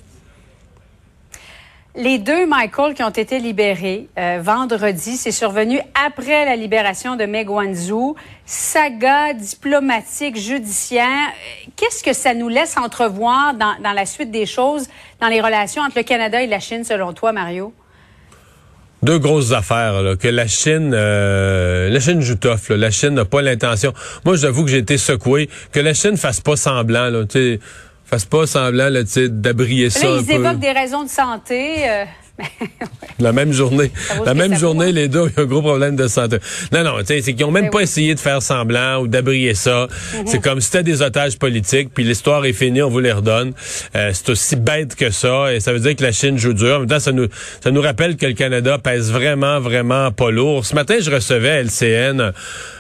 Les 1.99 2.19
deux 2.19 2.45
Michael 2.47 2.93
qui 2.93 3.03
ont 3.03 3.09
été 3.09 3.39
libérés 3.39 4.09
euh, 4.19 4.39
vendredi, 4.43 5.17
c'est 5.17 5.31
survenu 5.33 5.81
après 6.07 6.45
la 6.45 6.55
libération 6.55 7.17
de 7.17 7.25
Meg 7.25 7.49
Wanzhou. 7.49 8.17
Saga 8.45 9.33
diplomatique, 9.33 10.37
judiciaire. 10.39 11.33
Qu'est-ce 11.75 12.05
que 12.05 12.13
ça 12.13 12.35
nous 12.35 12.51
laisse 12.51 12.77
entrevoir 12.77 13.55
dans, 13.55 13.93
la 13.95 14.05
suite 14.05 14.31
des 14.31 14.45
choses, 14.45 14.89
dans 15.23 15.29
les 15.29 15.41
relations 15.41 15.83
entre 15.83 15.97
le 15.97 16.03
Canada 16.03 16.43
et 16.43 16.47
la 16.47 16.61
Chine, 16.61 16.85
selon 16.85 17.15
toi, 17.15 17.33
Mario? 17.33 17.73
deux 19.03 19.19
grosses 19.19 19.53
affaires 19.53 20.17
que 20.19 20.27
la 20.27 20.49
Chine 20.49 20.93
euh, 20.93 21.89
la 21.91 22.01
Chine 22.01 22.23
joue 22.23 22.35
tough 22.35 22.71
là. 22.71 22.77
la 22.77 22.91
Chine 22.91 23.11
n'a 23.11 23.27
pas 23.27 23.43
l'intention 23.43 23.93
moi 24.25 24.37
j'avoue 24.37 24.65
que 24.65 24.71
j'ai 24.71 24.79
été 24.79 24.97
secoué 24.97 25.51
que 25.71 25.79
la 25.79 25.93
Chine 25.95 26.17
fasse 26.17 26.41
pas 26.41 26.57
semblant 26.57 27.11
là 27.11 27.25
fasse 28.07 28.25
pas 28.25 28.47
semblant 28.47 28.89
d'abrier 29.29 29.91
ça 29.91 30.07
Là, 30.07 30.15
un 30.15 30.21
ils 30.21 30.27
peu 30.27 30.33
évoquent 30.35 30.59
des 30.61 30.73
raisons 30.73 31.05
de 31.05 31.09
santé. 31.11 31.89
euh, 31.89 32.05
la 33.19 33.33
même 33.33 33.53
journée. 33.53 33.91
La 34.25 34.35
même 34.35 34.57
journée 34.57 34.87
vaut. 34.87 34.93
les 34.93 35.09
deux 35.09 35.21
ont 35.21 35.27
eu 35.29 35.33
un 35.39 35.45
gros 35.45 35.63
problème 35.63 35.97
de 35.97 36.07
santé. 36.07 36.37
Non 36.73 36.85
non 36.85 36.97
c'est 37.05 37.21
qu'ils 37.23 37.45
ont 37.45 37.51
même 37.51 37.65
Ben 37.65 37.71
pas 37.71 37.79
oui. 37.79 37.85
essayé 37.85 38.15
de 38.15 38.21
faire 38.21 38.43
semblant 38.43 38.99
ou 39.01 39.09
d'abrier 39.09 39.55
ça. 39.55 39.89
Mhm. 40.15 40.23
c'est 40.27 40.41
comme 40.43 40.61
si 40.61 40.67
c'était 40.71 40.83
des 40.83 41.03
otages 41.03 41.39
politiques 41.39 41.91
puis 41.95 42.05
l'histoire 42.05 42.45
est 42.45 42.53
finie 42.53 42.83
on 42.83 42.91
vous 42.91 43.01
les 43.01 43.13
redonne. 43.13 43.53
Euh, 43.95 44.11
c'est 44.13 44.29
aussi 44.31 44.57
bête 44.57 44.95
que 44.97 45.11
ça 45.11 45.53
et 45.55 45.61
ça 45.61 45.73
veut 45.73 45.81
dire 45.81 45.97
que 45.97 46.03
la 46.03 46.13
Chine 46.13 46.37
joue 46.39 46.53
dur. 46.53 46.77
En 46.77 46.79
même 46.81 46.89
temps 46.89 47.01
ça 47.01 47.13
nous 47.13 47.27
ça 47.63 47.71
nous 47.71 47.81
rappelle 47.81 48.17
que 48.17 48.27
le 48.27 48.35
Canada 48.35 48.79
pèse 48.79 49.11
vraiment 49.11 49.61
vraiment 49.61 50.13
pas 50.13 50.31
lourd. 50.31 50.67
Ce 50.67 50.75
matin 50.75 50.97
je 51.01 51.11
recevais 51.11 51.51
à 51.51 51.63
LCN 51.63 52.33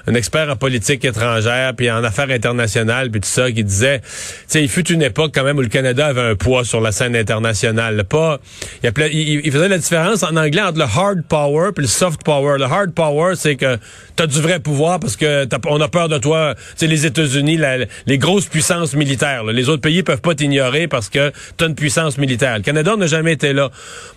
un 0.09 0.15
expert 0.15 0.51
en 0.51 0.57
politique 0.57 1.05
étrangère 1.05 1.73
puis 1.75 1.91
en 1.91 2.05
affaires 2.05 2.31
internationales 2.31 3.11
puis 3.11 3.21
tout 3.23 3.29
ça 3.29 3.51
qui 3.51 3.65
disait 3.65 4.01
tu 4.01 4.07
sais 4.49 4.63
il 4.63 4.69
fut 4.69 4.87
une 4.93 5.03
époque 5.03 5.33
quand 5.35 5.45
même 5.45 5.57
où 5.59 5.63
le 5.63 5.69
Canada 5.69 6.07
avait 6.07 6.21
un 6.21 6.35
poids 6.35 6.65
sur 6.65 6.81
la 6.81 6.93
scène 6.93 7.17
internationale. 7.17 8.05
Pas 8.05 8.39
il, 8.83 8.89
appelait- 8.89 9.11
il- 9.13 9.46
il 9.47 9.53
faisait 9.53 9.69
la 9.69 9.79
différence 9.79 10.23
en 10.23 10.37
anglais 10.37 10.61
entre 10.63 10.79
le 10.79 10.85
hard 10.85 11.23
power 11.29 11.71
puis 11.75 11.85
le 11.85 11.89
soft 11.89 12.23
power. 12.25 12.59
Le 12.59 12.65
hard 12.65 12.93
power, 12.93 13.35
c'est 13.37 13.57
que 13.57 13.77
tu 14.17 14.23
as 14.23 14.27
du 14.27 14.41
vrai 14.41 14.61
pouvoir 14.61 15.01
parce 15.01 15.17
que 15.17 15.45
t'as- 15.45 15.59
on 15.69 15.81
a 15.81 15.89
peur 15.89 16.09
de 16.09 16.19
toi. 16.19 16.55
C'est 16.75 16.87
les 16.87 17.07
États-Unis, 17.07 17.59
les 18.07 18.19
grosses 18.19 18.47
puissances 18.47 18.95
militaires. 18.95 19.45
là. 19.45 19.53
Les 19.53 19.69
autres 19.69 19.83
pays 19.83 20.03
peuvent 20.03 20.21
pas 20.21 20.35
t'ignorer 20.35 20.89
parce 20.89 21.09
que 21.09 21.33
tu 21.57 21.65
as 21.65 21.67
une 21.69 21.75
puissance 21.75 22.19
militaire. 22.19 22.57
Le 22.57 22.63
Canada 22.63 22.97
n'a 22.97 23.07
jamais 23.07 23.33
été 23.33 23.53
là. 23.53 23.71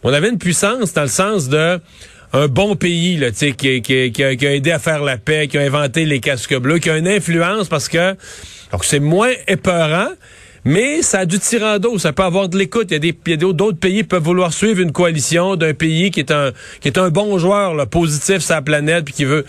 On 0.04 0.12
avait 0.12 0.30
une 0.30 0.38
puissance 0.40 0.94
dans 0.94 1.04
le 1.04 1.08
sens 1.08 1.48
de 1.50 1.80
un 2.34 2.48
bon 2.48 2.76
pays 2.76 3.18
là, 3.18 3.32
qui, 3.32 3.54
qui, 3.56 3.82
qui 3.82 4.12
qui 4.12 4.24
a 4.24 4.54
aidé 4.54 4.72
à 4.72 4.78
faire 4.80 5.04
la 5.04 5.18
paix, 5.18 5.48
qui 5.48 5.58
a 5.58 5.62
inventé 5.62 6.06
les 6.06 6.20
casques 6.20 6.56
bleus, 6.58 6.78
qui 6.80 6.90
a 6.90 6.98
une 6.98 7.08
influence 7.08 7.68
parce 7.68 7.88
que 7.90 8.16
donc 8.72 8.86
c'est 8.86 9.00
moins 9.00 9.32
épeurant. 9.48 10.10
Mais 10.70 11.02
ça 11.02 11.20
a 11.20 11.26
du 11.26 11.40
tirando, 11.40 11.98
ça 11.98 12.14
peut 12.14 12.24
avoir 12.24 12.48
de 12.48 12.58
l'écoute. 12.58 12.88
Il 12.92 12.94
y 12.94 12.96
a 12.96 13.00
des 13.00 13.18
il 13.26 13.32
y 13.32 13.34
a 13.34 13.38
d'autres 13.54 13.80
pays 13.80 13.98
qui 13.98 14.04
peuvent 14.04 14.22
vouloir 14.24 14.54
suivre 14.54 14.80
une 14.82 14.92
coalition 14.92 15.56
d'un 15.56 15.74
pays 15.74 16.12
qui 16.12 16.20
est 16.20 16.32
un 16.32 16.52
qui 16.80 16.88
est 16.88 16.98
un 17.00 17.10
bon 17.10 17.40
joueur, 17.40 17.74
là, 17.74 17.86
positif 17.88 18.40
sur 18.40 18.54
la 18.54 18.62
planète, 18.62 19.06
puis 19.06 19.14
qui 19.16 19.26
veut. 19.26 19.46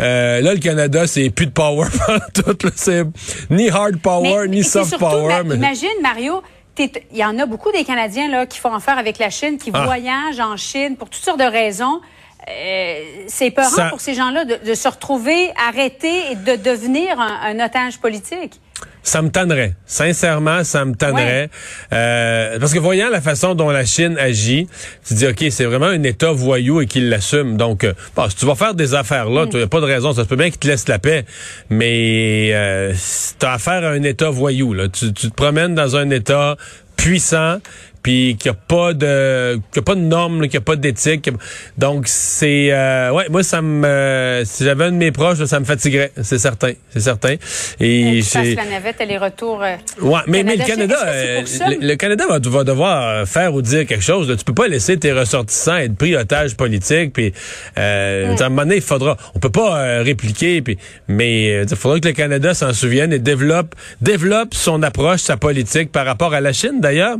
Euh, 0.00 0.40
là, 0.40 0.52
le 0.52 0.58
Canada, 0.60 1.06
c'est 1.06 1.30
plus 1.30 1.46
de 1.46 1.52
power 1.52 1.86
tout. 2.34 2.56
C'est 2.74 3.04
ni 3.50 3.70
hard 3.70 3.98
power 3.98 4.42
Mais 4.42 4.56
ni 4.56 4.64
soft 4.64 4.88
surtout, 4.88 5.04
power. 5.04 5.28
ma- 5.28 5.42
mais- 5.44 5.54
Imagine, 5.54 6.00
Mario, 6.02 6.42
il 6.78 6.90
y 7.14 7.24
en 7.24 7.38
a 7.38 7.46
beaucoup 7.46 7.70
des 7.70 7.84
Canadiens 7.84 8.28
là, 8.28 8.46
qui 8.46 8.58
font 8.58 8.74
affaire 8.74 8.98
avec 8.98 9.18
la 9.18 9.30
Chine, 9.30 9.58
qui 9.58 9.70
Ah. 9.72 9.84
voyagent 9.84 10.40
en 10.40 10.56
Chine 10.56 10.96
pour 10.96 11.08
toutes 11.08 11.22
sortes 11.22 11.38
de 11.38 11.44
raisons. 11.44 12.00
Euh, 12.48 13.00
c'est 13.28 13.52
peurant 13.52 13.68
Ça- 13.70 13.88
pour 13.90 14.00
ces 14.00 14.14
gens-là 14.14 14.44
de, 14.44 14.58
de 14.68 14.74
se 14.74 14.88
retrouver 14.88 15.50
arrêtés 15.68 16.32
et 16.32 16.34
de 16.34 16.60
devenir 16.60 17.18
un, 17.20 17.38
un 17.58 17.64
otage 17.64 17.98
politique. 18.00 18.60
Ça 19.04 19.20
me 19.20 19.28
tannerait. 19.28 19.74
Sincèrement, 19.84 20.64
ça 20.64 20.84
me 20.86 20.94
tannerait. 20.94 21.50
Euh, 21.92 22.58
parce 22.58 22.72
que 22.72 22.78
voyant 22.78 23.10
la 23.10 23.20
façon 23.20 23.54
dont 23.54 23.70
la 23.70 23.84
Chine 23.84 24.16
agit, 24.18 24.66
tu 25.06 25.14
te 25.14 25.18
dis, 25.18 25.26
OK, 25.26 25.44
c'est 25.50 25.66
vraiment 25.66 25.86
un 25.86 26.02
État 26.02 26.32
voyou 26.32 26.80
et 26.80 26.86
qu'il 26.86 27.10
l'assume. 27.10 27.58
Donc, 27.58 27.84
euh, 27.84 27.92
bon, 28.16 28.30
si 28.30 28.36
tu 28.36 28.46
vas 28.46 28.54
faire 28.54 28.74
des 28.74 28.94
affaires 28.94 29.28
là, 29.28 29.46
tu 29.46 29.58
n'as 29.58 29.66
pas 29.66 29.80
de 29.80 29.84
raison. 29.84 30.14
Ça 30.14 30.22
se 30.22 30.28
peut 30.28 30.36
bien 30.36 30.48
qu'il 30.48 30.58
te 30.58 30.66
laisse 30.66 30.88
la 30.88 30.98
paix. 30.98 31.26
Mais 31.68 32.50
euh, 32.54 32.94
tu 33.38 33.44
as 33.44 33.52
affaire 33.52 33.84
à 33.84 33.90
un 33.90 34.02
État 34.02 34.30
voyou. 34.30 34.72
Là. 34.72 34.88
Tu, 34.88 35.12
tu 35.12 35.30
te 35.30 35.34
promènes 35.34 35.74
dans 35.74 35.96
un 35.96 36.08
État 36.08 36.56
puissant 36.96 37.58
puis 38.04 38.36
qu'il 38.38 38.52
n'y 38.52 38.56
a 38.56 38.60
pas 38.68 38.92
de 38.92 39.54
qu'il 39.72 39.76
y 39.76 39.78
a 39.80 39.82
pas 39.82 39.96
de 39.96 40.00
normes, 40.02 40.42
qu'il 40.42 40.50
n'y 40.50 40.56
a 40.58 40.60
pas 40.60 40.76
d'éthique. 40.76 41.28
Donc 41.76 42.04
c'est 42.06 42.68
euh, 42.70 43.10
ouais, 43.10 43.26
moi 43.30 43.42
ça 43.42 43.60
me 43.60 43.84
euh, 43.84 44.44
si 44.44 44.62
j'avais 44.62 44.84
un 44.84 44.92
de 44.92 44.96
mes 44.96 45.10
proches, 45.10 45.42
ça 45.44 45.58
me 45.58 45.64
fatiguerait, 45.64 46.12
c'est 46.22 46.38
certain, 46.38 46.74
c'est 46.90 47.00
certain. 47.00 47.34
Et 47.80 48.22
fasses 48.22 48.44
j'ai 48.44 48.54
la 48.54 48.66
navette 48.66 49.00
et 49.00 49.06
les 49.06 49.18
retours. 49.18 49.60
euh, 49.62 49.74
Ouais, 50.00 50.20
mais, 50.28 50.44
mais 50.44 50.56
le 50.56 50.64
Canada, 50.64 50.96
euh, 51.06 51.42
le, 51.70 51.86
le 51.88 51.96
Canada 51.96 52.24
va, 52.28 52.38
va 52.38 52.64
devoir 52.64 53.08
euh, 53.08 53.24
faire 53.26 53.54
ou 53.54 53.62
dire 53.62 53.86
quelque 53.86 54.04
chose. 54.04 54.28
Là. 54.28 54.36
Tu 54.36 54.44
peux 54.44 54.54
pas 54.54 54.68
laisser 54.68 54.98
tes 54.98 55.12
ressortissants 55.12 55.78
être 55.78 55.96
pris 55.96 56.14
otage 56.14 56.56
politique. 56.56 57.12
Puis, 57.14 57.32
euh, 57.78 58.36
à 58.36 58.44
un 58.44 58.48
moment 58.50 58.62
donné, 58.62 58.76
il 58.76 58.82
faudra. 58.82 59.16
On 59.34 59.38
peut 59.38 59.50
pas 59.50 59.78
euh, 59.78 60.02
répliquer. 60.02 60.60
Puis, 60.62 60.76
mais 61.08 61.54
euh, 61.54 61.66
il 61.70 61.76
faudra 61.76 61.98
que 62.00 62.08
le 62.08 62.14
Canada 62.14 62.52
s'en 62.54 62.72
souvienne 62.74 63.12
et 63.12 63.18
développe, 63.18 63.74
développe 64.00 64.54
son 64.54 64.82
approche, 64.82 65.20
sa 65.22 65.36
politique 65.36 65.90
par 65.90 66.04
rapport 66.06 66.34
à 66.34 66.40
la 66.40 66.52
Chine. 66.52 66.80
D'ailleurs, 66.80 67.16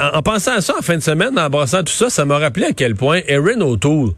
en, 0.00 0.18
en 0.18 0.22
pensant 0.22 0.52
à 0.52 0.60
ça 0.60 0.74
en 0.78 0.82
fin 0.82 0.96
de 0.96 1.02
semaine, 1.02 1.38
en 1.38 1.50
brassant 1.50 1.82
tout 1.82 1.92
ça, 1.92 2.10
ça 2.10 2.24
m'a 2.24 2.38
rappelé 2.38 2.66
à 2.66 2.72
quel 2.72 2.94
point 2.94 3.20
Erin 3.26 3.60
O'Toole 3.60 4.12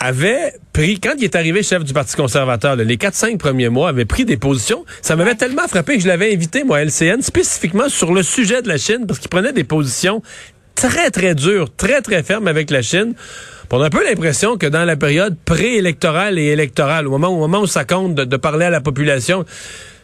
avait 0.00 0.52
pris, 0.72 1.00
quand 1.00 1.14
il 1.18 1.24
est 1.24 1.36
arrivé 1.36 1.62
chef 1.62 1.84
du 1.84 1.92
Parti 1.92 2.14
conservateur, 2.16 2.76
là, 2.76 2.84
les 2.84 2.96
4-5 2.96 3.36
premiers 3.36 3.68
mois, 3.68 3.88
avait 3.88 4.04
pris 4.04 4.24
des 4.24 4.36
positions. 4.36 4.84
Ça 5.02 5.16
m'avait 5.16 5.34
tellement 5.34 5.66
frappé 5.66 5.96
que 5.96 6.02
je 6.02 6.08
l'avais 6.08 6.32
invité, 6.32 6.64
moi, 6.64 6.78
à 6.78 6.84
LCN, 6.84 7.20
spécifiquement 7.20 7.88
sur 7.88 8.12
le 8.12 8.22
sujet 8.22 8.62
de 8.62 8.68
la 8.68 8.78
Chine, 8.78 9.06
parce 9.06 9.18
qu'il 9.18 9.28
prenait 9.28 9.52
des 9.52 9.64
positions 9.64 10.22
très, 10.74 11.10
très 11.10 11.34
dures, 11.34 11.74
très, 11.74 12.00
très 12.00 12.22
fermes 12.22 12.46
avec 12.46 12.70
la 12.70 12.82
Chine. 12.82 13.14
On 13.70 13.82
a 13.82 13.86
un 13.86 13.90
peu 13.90 14.04
l'impression 14.04 14.56
que 14.56 14.66
dans 14.66 14.84
la 14.84 14.96
période 14.96 15.36
préélectorale 15.44 16.38
et 16.38 16.46
électorale, 16.46 17.06
au 17.06 17.10
moment, 17.10 17.28
au 17.28 17.38
moment 17.38 17.60
où 17.60 17.66
ça 17.66 17.84
compte 17.84 18.14
de, 18.14 18.24
de 18.24 18.36
parler 18.36 18.66
à 18.66 18.70
la 18.70 18.80
population, 18.80 19.44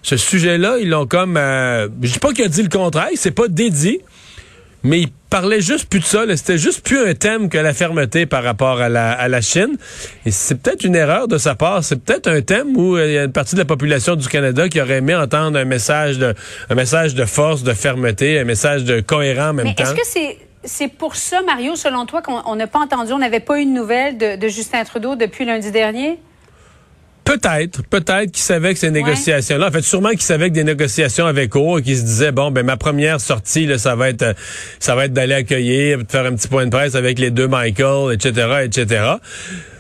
ce 0.04 0.18
sujet-là, 0.18 0.76
ils 0.80 0.90
l'ont 0.90 1.06
comme... 1.06 1.36
Euh, 1.38 1.88
je 2.02 2.12
dis 2.12 2.18
pas 2.18 2.32
qu'il 2.32 2.44
a 2.44 2.48
dit 2.48 2.62
le 2.62 2.68
contraire, 2.68 3.08
c'est 3.14 3.30
pas 3.30 3.48
dédié, 3.48 4.04
mais 4.82 5.00
il 5.00 5.08
parlait 5.30 5.62
juste 5.62 5.88
plus 5.88 6.00
de 6.00 6.04
ça. 6.04 6.24
C'était 6.36 6.58
juste 6.58 6.84
plus 6.84 6.98
un 7.00 7.14
thème 7.14 7.48
que 7.48 7.56
la 7.56 7.72
fermeté 7.72 8.26
par 8.26 8.44
rapport 8.44 8.82
à 8.82 8.90
la, 8.90 9.12
à 9.12 9.28
la 9.28 9.40
Chine. 9.40 9.78
Et 10.26 10.30
c'est 10.30 10.56
peut-être 10.56 10.84
une 10.84 10.94
erreur 10.94 11.26
de 11.26 11.38
sa 11.38 11.54
part. 11.54 11.82
C'est 11.82 11.96
peut-être 11.96 12.28
un 12.28 12.42
thème 12.42 12.76
où 12.76 12.96
euh, 12.96 13.06
il 13.06 13.12
y 13.14 13.18
a 13.18 13.24
une 13.24 13.32
partie 13.32 13.54
de 13.54 13.60
la 13.60 13.64
population 13.64 14.14
du 14.14 14.28
Canada 14.28 14.68
qui 14.68 14.78
aurait 14.78 14.98
aimé 14.98 15.14
entendre 15.14 15.58
un 15.58 15.64
message 15.64 16.18
de, 16.18 16.34
un 16.68 16.74
message 16.74 17.14
de 17.14 17.24
force, 17.24 17.62
de 17.62 17.72
fermeté, 17.72 18.38
un 18.38 18.44
message 18.44 18.84
de 18.84 19.00
cohérent 19.00 19.48
en 19.48 19.52
même 19.54 19.66
Mais 19.68 19.74
temps. 19.74 19.84
est-ce 19.84 19.94
que 19.94 20.06
c'est 20.06 20.38
c'est 20.66 20.88
pour 20.88 21.14
ça, 21.16 21.42
Mario, 21.42 21.76
selon 21.76 22.06
toi, 22.06 22.22
qu'on 22.22 22.40
on 22.46 22.56
n'a 22.56 22.66
pas 22.66 22.78
entendu, 22.78 23.12
on 23.12 23.18
n'avait 23.18 23.40
pas 23.40 23.60
eu 23.60 23.64
de 23.66 23.70
nouvelles 23.70 24.16
de, 24.16 24.36
de 24.36 24.48
Justin 24.48 24.84
Trudeau 24.84 25.14
depuis 25.14 25.44
lundi 25.44 25.70
dernier? 25.70 26.18
Peut-être, 27.24 27.82
peut-être 27.84 28.32
qu'il 28.32 28.42
savait 28.42 28.74
que 28.74 28.78
ces 28.78 28.90
négociations-là, 28.90 29.68
en 29.68 29.70
fait, 29.70 29.80
sûrement 29.82 30.10
qu'il 30.10 30.20
savait 30.22 30.50
que 30.50 30.54
des 30.54 30.64
négociations 30.64 31.24
avaient 31.26 31.48
cours 31.48 31.78
et 31.78 31.82
qu'il 31.82 31.96
se 31.96 32.02
disait 32.02 32.32
bon, 32.32 32.50
ben 32.50 32.64
ma 32.64 32.76
première 32.76 33.20
sortie, 33.20 33.64
là, 33.66 33.78
ça 33.78 33.96
va 33.96 34.10
être, 34.10 34.34
ça 34.78 34.94
va 34.94 35.06
être 35.06 35.12
d'aller 35.14 35.34
accueillir, 35.34 35.98
de 35.98 36.04
faire 36.08 36.26
un 36.26 36.34
petit 36.34 36.48
point 36.48 36.66
de 36.66 36.70
presse 36.70 36.94
avec 36.94 37.18
les 37.18 37.30
deux 37.30 37.48
Michael, 37.48 38.12
etc., 38.14 38.48
etc. 38.64 39.04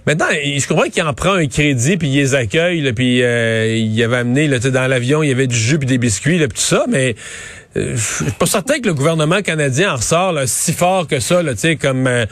Maintenant, 0.06 0.26
il- 0.42 0.60
je 0.60 0.66
comprends 0.68 0.88
qu'il 0.88 1.02
en 1.02 1.12
prend 1.14 1.32
un 1.34 1.46
crédit 1.46 1.96
puis 1.96 2.08
il 2.08 2.14
les 2.16 2.34
accueille, 2.34 2.80
là, 2.80 2.92
puis 2.92 3.22
euh, 3.22 3.74
il 3.76 4.02
avait 4.02 4.16
amené 4.18 4.48
là, 4.48 4.58
dans 4.58 4.86
l'avion, 4.86 5.22
il 5.22 5.28
y 5.28 5.32
avait 5.32 5.46
du 5.46 5.56
jus 5.56 5.78
puis 5.78 5.86
des 5.86 5.98
biscuits, 5.98 6.38
là, 6.38 6.48
puis 6.48 6.56
tout 6.58 6.64
ça, 6.64 6.84
mais 6.88 7.14
je 7.76 7.96
suis 7.96 8.24
pas 8.38 8.46
certain 8.46 8.78
que 8.80 8.86
le 8.86 8.94
gouvernement 8.94 9.42
canadien 9.42 9.92
en 9.92 9.96
ressort 9.96 10.32
là, 10.32 10.46
si 10.46 10.72
fort 10.72 11.06
que 11.08 11.18
ça, 11.20 11.42
là, 11.42 11.54
tu 11.54 11.60
sais, 11.60 11.76
comme 11.76 12.06
euh, 12.06 12.24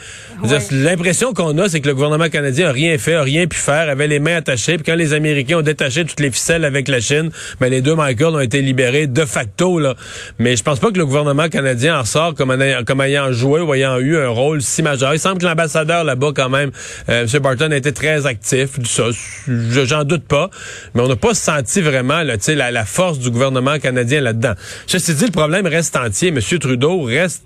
Ouais. 0.43 0.57
l'impression 0.71 1.33
qu'on 1.33 1.57
a, 1.57 1.69
c'est 1.69 1.79
que 1.79 1.87
le 1.87 1.93
gouvernement 1.95 2.29
canadien 2.29 2.69
a 2.69 2.71
rien 2.71 2.97
fait, 2.97 3.13
a 3.15 3.23
rien 3.23 3.47
pu 3.47 3.57
faire, 3.57 3.89
avait 3.89 4.07
les 4.07 4.19
mains 4.19 4.37
attachées. 4.37 4.75
Puis 4.77 4.83
quand 4.85 4.95
les 4.95 5.13
Américains 5.13 5.57
ont 5.59 5.61
détaché 5.61 6.03
toutes 6.05 6.19
les 6.19 6.31
ficelles 6.31 6.65
avec 6.65 6.87
la 6.87 6.99
Chine, 6.99 7.29
ben 7.59 7.69
les 7.69 7.81
deux 7.81 7.95
Michael 7.95 8.35
ont 8.35 8.39
été 8.39 8.61
libérés 8.61 9.07
de 9.07 9.25
facto 9.25 9.79
là. 9.79 9.95
Mais 10.39 10.55
je 10.55 10.63
pense 10.63 10.79
pas 10.79 10.91
que 10.91 10.97
le 10.97 11.05
gouvernement 11.05 11.47
canadien 11.49 11.97
en 11.97 12.01
ressort 12.01 12.33
comme, 12.35 12.51
en 12.51 12.83
comme 12.85 13.01
ayant 13.01 13.31
joué 13.31 13.61
ou 13.61 13.73
ayant 13.73 13.97
eu 13.99 14.17
un 14.17 14.29
rôle 14.29 14.61
si 14.61 14.81
majeur. 14.81 15.13
Il 15.13 15.19
semble 15.19 15.39
que 15.39 15.45
l'ambassadeur 15.45 16.03
là-bas 16.03 16.31
quand 16.35 16.49
même, 16.49 16.71
euh, 17.09 17.25
M. 17.31 17.39
Barton 17.41 17.71
a 17.71 17.75
été 17.75 17.91
très 17.93 18.25
actif. 18.25 18.69
Ça, 18.85 19.03
je- 19.11 19.85
j'en 19.85 20.03
doute 20.03 20.25
pas. 20.25 20.49
Mais 20.93 21.01
on 21.01 21.07
n'a 21.07 21.15
pas 21.15 21.33
senti 21.33 21.81
vraiment 21.81 22.21
là, 22.23 22.35
la, 22.47 22.71
la 22.71 22.85
force 22.85 23.19
du 23.19 23.29
gouvernement 23.31 23.79
canadien 23.79 24.21
là-dedans. 24.21 24.53
Ceci 24.87 25.13
dit, 25.15 25.25
le 25.25 25.31
problème 25.33 25.67
reste 25.67 25.95
entier. 25.97 26.29
M. 26.29 26.39
Trudeau 26.59 27.01
reste 27.01 27.43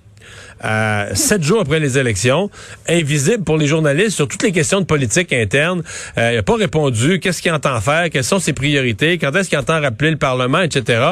euh, 0.66 1.10
sept 1.14 1.44
jours 1.44 1.62
après 1.62 1.80
les 1.80 1.98
élections, 1.98 2.50
invisible 2.90 3.44
pour 3.44 3.58
les 3.58 3.68
journalistes 3.68 4.12
sur 4.16 4.28
toutes 4.28 4.44
les 4.44 4.52
questions 4.52 4.82
de 4.82 4.86
politique 4.86 5.32
interne. 5.34 5.84
Euh, 6.18 6.32
il 6.32 6.36
n'a 6.36 6.44
pas 6.44 6.56
répondu. 6.56 7.20
Qu'est-ce 7.20 7.42
qu'il 7.42 7.52
entend 7.52 7.80
faire? 7.82 8.10
Quelles 8.10 8.24
sont 8.24 8.40
ses 8.40 8.54
priorités? 8.54 9.18
Quand 9.18 9.34
est-ce 9.36 9.50
qu'il 9.50 9.58
entend 9.58 9.80
rappeler 9.80 10.12
le 10.12 10.18
Parlement, 10.18 10.60
etc. 10.62 11.12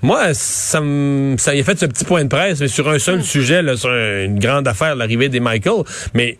Moi, 0.00 0.32
ça, 0.32 0.80
me- 0.80 1.36
ça 1.38 1.56
il 1.56 1.60
a 1.60 1.64
fait 1.64 1.76
ce 1.78 1.86
petit 1.86 2.04
point 2.04 2.22
de 2.22 2.28
presse, 2.28 2.60
mais 2.60 2.68
sur 2.68 2.88
un 2.88 3.00
seul 3.00 3.24
sujet, 3.24 3.62
là, 3.62 3.76
sur 3.76 3.90
un- 3.90 4.24
une 4.26 4.38
grande 4.38 4.68
affaire, 4.68 4.94
l'arrivée 4.94 5.28
des 5.28 5.40
Michael. 5.40 5.82
Mais 6.14 6.38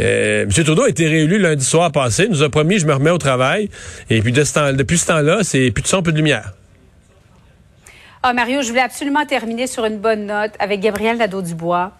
euh, 0.00 0.44
M. 0.44 0.64
Trudeau 0.64 0.84
a 0.84 0.88
été 0.88 1.08
réélu 1.08 1.38
lundi 1.40 1.64
soir 1.64 1.90
passé, 1.90 2.28
nous 2.28 2.42
a 2.44 2.48
promis 2.48 2.78
je 2.78 2.86
me 2.86 2.94
remets 2.94 3.10
au 3.10 3.18
travail. 3.18 3.68
Et 4.10 4.22
puis 4.22 4.30
de 4.32 4.44
ce 4.44 4.54
temps, 4.54 4.72
depuis 4.72 4.96
ce 4.96 5.06
temps-là, 5.08 5.38
c'est 5.42 5.72
plus 5.72 5.82
de 5.82 5.88
son, 5.88 6.02
plus 6.02 6.12
de 6.12 6.18
lumière. 6.18 6.52
Ah, 8.22 8.34
Mario, 8.34 8.60
je 8.60 8.68
voulais 8.68 8.82
absolument 8.82 9.24
terminer 9.24 9.66
sur 9.66 9.86
une 9.86 9.96
bonne 9.96 10.26
note 10.26 10.52
avec 10.58 10.80
Gabriel 10.80 11.16
Nadeau-Dubois, 11.16 11.92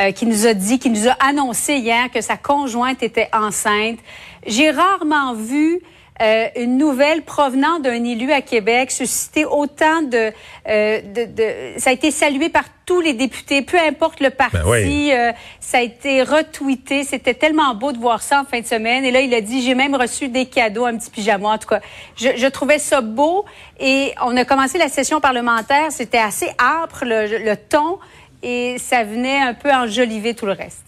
euh, 0.00 0.10
qui 0.10 0.26
nous 0.26 0.44
a 0.48 0.52
dit, 0.52 0.80
qui 0.80 0.90
nous 0.90 1.06
a 1.06 1.12
annoncé 1.20 1.74
hier 1.74 2.10
que 2.10 2.20
sa 2.20 2.36
conjointe 2.36 3.04
était 3.04 3.28
enceinte. 3.32 4.00
J'ai 4.44 4.72
rarement 4.72 5.34
vu 5.34 5.80
euh, 6.20 6.48
une 6.56 6.76
nouvelle 6.78 7.22
provenant 7.22 7.78
d'un 7.78 8.02
élu 8.04 8.32
à 8.32 8.40
Québec 8.40 8.90
susciter 8.90 9.44
autant 9.44 10.02
de, 10.02 10.32
euh, 10.68 11.00
de, 11.00 11.24
de- 11.26 11.78
Ça 11.78 11.90
a 11.90 11.92
été 11.92 12.10
salué 12.10 12.48
par 12.48 12.64
tous 12.86 13.00
les 13.00 13.12
députés, 13.12 13.62
peu 13.62 13.78
importe 13.78 14.20
le 14.20 14.30
parti. 14.30 14.56
Ben 14.56 14.62
oui. 14.66 15.10
Euh, 15.12 15.32
ça 15.60 15.78
a 15.78 15.82
été 15.82 16.22
retweeté. 16.22 17.04
C'était 17.04 17.34
tellement 17.34 17.74
beau 17.74 17.92
de 17.92 17.98
voir 17.98 18.22
ça 18.22 18.40
en 18.40 18.44
fin 18.44 18.60
de 18.60 18.66
semaine. 18.66 19.04
Et 19.04 19.10
là, 19.10 19.20
il 19.20 19.32
a 19.34 19.40
dit, 19.40 19.62
j'ai 19.62 19.74
même 19.74 19.94
reçu 19.94 20.28
des 20.28 20.46
cadeaux, 20.46 20.86
un 20.86 20.96
petit 20.96 21.10
pyjama. 21.10 21.50
En 21.50 21.58
tout 21.58 21.68
cas, 21.68 21.80
je, 22.16 22.30
je 22.36 22.46
trouvais 22.46 22.78
ça 22.78 23.00
beau. 23.00 23.44
Et 23.78 24.14
on 24.24 24.36
a 24.36 24.44
commencé 24.44 24.78
la 24.78 24.88
session 24.88 25.20
parlementaire. 25.20 25.90
C'était 25.90 26.18
assez 26.18 26.48
âpre, 26.58 27.04
le, 27.04 27.38
le 27.44 27.56
ton. 27.56 27.98
Et 28.42 28.76
ça 28.78 29.04
venait 29.04 29.38
un 29.40 29.52
peu 29.54 29.70
enjoliver 29.70 30.34
tout 30.34 30.46
le 30.46 30.52
reste. 30.52 30.84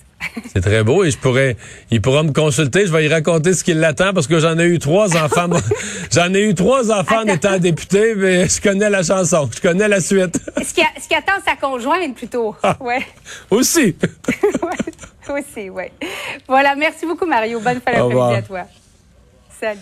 C'est 0.53 0.61
très 0.61 0.83
beau 0.85 1.05
et 1.05 1.11
je 1.11 1.19
pourrais, 1.19 1.57
il 1.91 2.01
pourra 2.01 2.23
me 2.23 2.33
consulter. 2.33 2.87
Je 2.87 2.93
vais 2.93 3.05
y 3.05 3.09
raconter 3.09 3.53
ce 3.55 3.65
qui 3.65 3.75
l'attend 3.75 4.13
parce 4.13 4.27
que 4.27 4.39
j'en 4.39 4.59
ai 4.59 4.65
eu 4.65 4.79
trois 4.79 5.17
enfants. 5.17 5.49
j'en 6.13 6.33
ai 6.35 6.43
eu 6.49 6.55
trois 6.55 6.91
enfants 6.93 7.23
en 7.23 7.27
étant 7.27 7.59
député, 7.59 8.15
mais 8.17 8.49
je 8.49 8.61
connais 8.61 8.91
la 8.91 9.03
chanson, 9.03 9.49
je 9.55 9.61
connais 9.61 9.89
la 9.89 10.01
suite 10.01 10.39
Ce 10.63 10.73
qui, 10.75 10.81
a- 10.83 11.01
ce 11.01 11.09
qui 11.09 11.15
attend 11.15 11.41
sa 11.47 11.57
conjointe, 11.57 12.15
plutôt? 12.17 12.55
Ah. 12.63 12.77
Ouais. 12.81 13.01
aussi. 13.51 13.97
ouais. 14.63 15.39
Aussi, 15.39 15.71
ouais. 15.71 15.93
Voilà. 16.49 16.75
Merci 16.75 17.07
beaucoup, 17.07 17.27
Mario. 17.27 17.61
Bonne 17.61 17.81
fin 17.81 17.93
d'après-midi 17.93 18.35
à 18.37 18.43
toi. 18.43 18.61
Salut. 19.61 19.79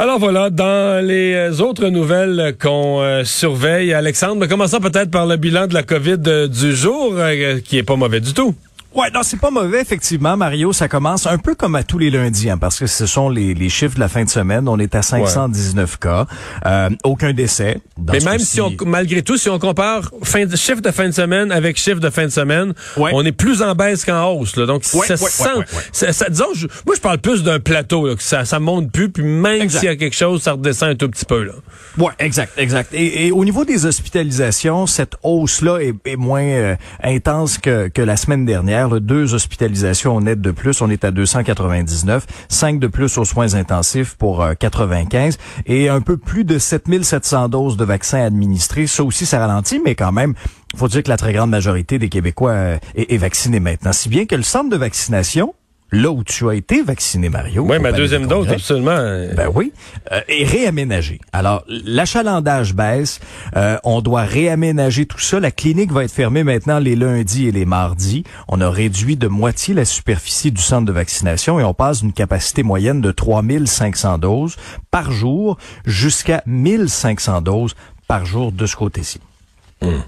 Alors 0.00 0.20
voilà, 0.20 0.48
dans 0.48 1.04
les 1.04 1.34
euh, 1.34 1.58
autres 1.58 1.88
nouvelles 1.88 2.54
qu'on 2.62 3.00
euh, 3.02 3.24
surveille, 3.24 3.92
Alexandre, 3.92 4.46
commençons 4.46 4.78
peut-être 4.78 5.10
par 5.10 5.26
le 5.26 5.36
bilan 5.36 5.66
de 5.66 5.74
la 5.74 5.82
COVID 5.82 6.18
euh, 6.28 6.46
du 6.46 6.72
jour, 6.72 7.14
qui 7.64 7.78
est 7.78 7.82
pas 7.82 7.96
mauvais 7.96 8.20
du 8.20 8.32
tout. 8.32 8.54
Ouais, 8.98 9.12
non, 9.14 9.20
c'est 9.22 9.38
pas 9.38 9.52
mauvais, 9.52 9.80
effectivement, 9.80 10.36
Mario. 10.36 10.72
Ça 10.72 10.88
commence 10.88 11.28
un 11.28 11.38
peu 11.38 11.54
comme 11.54 11.76
à 11.76 11.84
tous 11.84 11.98
les 11.98 12.10
lundis, 12.10 12.50
hein, 12.50 12.58
parce 12.58 12.80
que 12.80 12.88
ce 12.88 13.06
sont 13.06 13.30
les, 13.30 13.54
les, 13.54 13.68
chiffres 13.68 13.94
de 13.94 14.00
la 14.00 14.08
fin 14.08 14.24
de 14.24 14.28
semaine. 14.28 14.68
On 14.68 14.76
est 14.76 14.92
à 14.96 15.02
519 15.02 16.00
cas. 16.00 16.26
Euh, 16.66 16.90
aucun 17.04 17.32
décès. 17.32 17.78
Mais 18.12 18.18
même 18.18 18.40
si 18.40 18.60
on, 18.60 18.72
malgré 18.86 19.22
tout, 19.22 19.36
si 19.36 19.48
on 19.50 19.60
compare 19.60 20.10
fin 20.24 20.46
de, 20.46 20.56
chiffre 20.56 20.80
de 20.80 20.90
fin 20.90 21.06
de 21.06 21.12
semaine 21.12 21.52
avec 21.52 21.76
chiffre 21.76 22.00
de 22.00 22.10
fin 22.10 22.24
de 22.24 22.30
semaine, 22.30 22.74
on 22.96 23.24
est 23.24 23.30
plus 23.30 23.62
en 23.62 23.76
baisse 23.76 24.04
qu'en 24.04 24.32
hausse. 24.32 24.56
Là. 24.56 24.66
Donc, 24.66 24.82
ça 24.82 25.16
sent, 25.16 25.48
ça, 25.92 26.28
disons, 26.28 26.46
moi, 26.84 26.96
je 26.96 27.00
parle 27.00 27.18
plus 27.18 27.44
d'un 27.44 27.60
plateau, 27.60 28.04
là, 28.04 28.16
que 28.16 28.22
ça, 28.24 28.44
ça 28.44 28.58
monte 28.58 28.90
plus, 28.90 29.10
puis 29.10 29.22
même 29.22 29.68
s'il 29.68 29.84
y 29.84 29.88
a 29.88 29.94
quelque 29.94 30.16
chose, 30.16 30.42
ça 30.42 30.52
redescend 30.54 30.88
un 30.88 30.96
tout 30.96 31.08
petit 31.08 31.24
peu. 31.24 31.44
Là. 31.44 31.52
Ouais, 31.98 32.12
exact, 32.18 32.54
exact. 32.56 32.92
Et, 32.92 33.28
et 33.28 33.30
au 33.30 33.44
niveau 33.44 33.64
des 33.64 33.86
hospitalisations, 33.86 34.88
cette 34.88 35.14
hausse-là 35.22 35.78
est, 35.78 35.94
est, 36.04 36.16
moins 36.16 36.42
euh, 36.42 36.74
intense 37.04 37.58
que, 37.58 37.86
que 37.86 38.02
la 38.02 38.16
semaine 38.16 38.44
dernière 38.44 38.87
deux 38.96 39.34
hospitalisations 39.34 40.20
nettes 40.20 40.40
de 40.40 40.50
plus. 40.50 40.80
On 40.80 40.90
est 40.90 41.04
à 41.04 41.10
299, 41.10 42.26
cinq 42.48 42.78
de 42.80 42.86
plus 42.86 43.18
aux 43.18 43.24
soins 43.24 43.54
intensifs 43.54 44.14
pour 44.16 44.44
95 44.58 45.36
euh, 45.36 45.62
et 45.66 45.88
un 45.88 46.00
peu 46.00 46.16
plus 46.16 46.44
de 46.44 46.58
7700 46.58 47.48
doses 47.48 47.76
de 47.76 47.84
vaccins 47.84 48.22
administrés. 48.22 48.86
Ça 48.86 49.04
aussi, 49.04 49.26
ça 49.26 49.38
ralentit, 49.38 49.80
mais 49.84 49.94
quand 49.94 50.12
même, 50.12 50.34
faut 50.76 50.88
dire 50.88 51.02
que 51.02 51.08
la 51.08 51.16
très 51.16 51.32
grande 51.32 51.50
majorité 51.50 51.98
des 51.98 52.08
Québécois 52.08 52.50
euh, 52.50 52.78
est 52.94 53.16
vaccinée 53.16 53.60
maintenant. 53.60 53.92
Si 53.92 54.08
bien 54.08 54.26
que 54.26 54.34
le 54.34 54.42
centre 54.42 54.70
de 54.70 54.76
vaccination 54.76 55.54
là 55.90 56.10
où 56.10 56.22
tu 56.22 56.48
as 56.48 56.54
été 56.54 56.82
vacciné, 56.82 57.28
Mario. 57.28 57.64
Oui, 57.68 57.78
ma 57.78 57.92
deuxième 57.92 58.26
dose, 58.26 58.48
absolument. 58.48 58.96
Ben 59.34 59.50
oui, 59.54 59.72
euh, 60.12 60.20
est 60.28 60.44
réaménagé. 60.44 61.20
Alors, 61.32 61.64
l'achalandage 61.68 62.74
baisse, 62.74 63.20
euh, 63.56 63.78
on 63.84 64.00
doit 64.00 64.22
réaménager 64.22 65.06
tout 65.06 65.18
ça. 65.18 65.40
La 65.40 65.50
clinique 65.50 65.92
va 65.92 66.04
être 66.04 66.12
fermée 66.12 66.44
maintenant 66.44 66.78
les 66.78 66.96
lundis 66.96 67.48
et 67.48 67.52
les 67.52 67.64
mardis. 67.64 68.24
On 68.48 68.60
a 68.60 68.70
réduit 68.70 69.16
de 69.16 69.28
moitié 69.28 69.74
la 69.74 69.84
superficie 69.84 70.52
du 70.52 70.62
centre 70.62 70.84
de 70.84 70.92
vaccination 70.92 71.58
et 71.58 71.64
on 71.64 71.74
passe 71.74 72.00
d'une 72.00 72.12
capacité 72.12 72.62
moyenne 72.62 73.00
de 73.00 73.10
3500 73.10 74.18
doses 74.18 74.56
par 74.90 75.10
jour 75.10 75.58
jusqu'à 75.86 76.42
1500 76.46 77.42
doses 77.42 77.74
par 78.06 78.26
jour 78.26 78.52
de 78.52 78.66
ce 78.66 78.76
côté-ci. 78.76 79.20
Hum. 79.80 80.02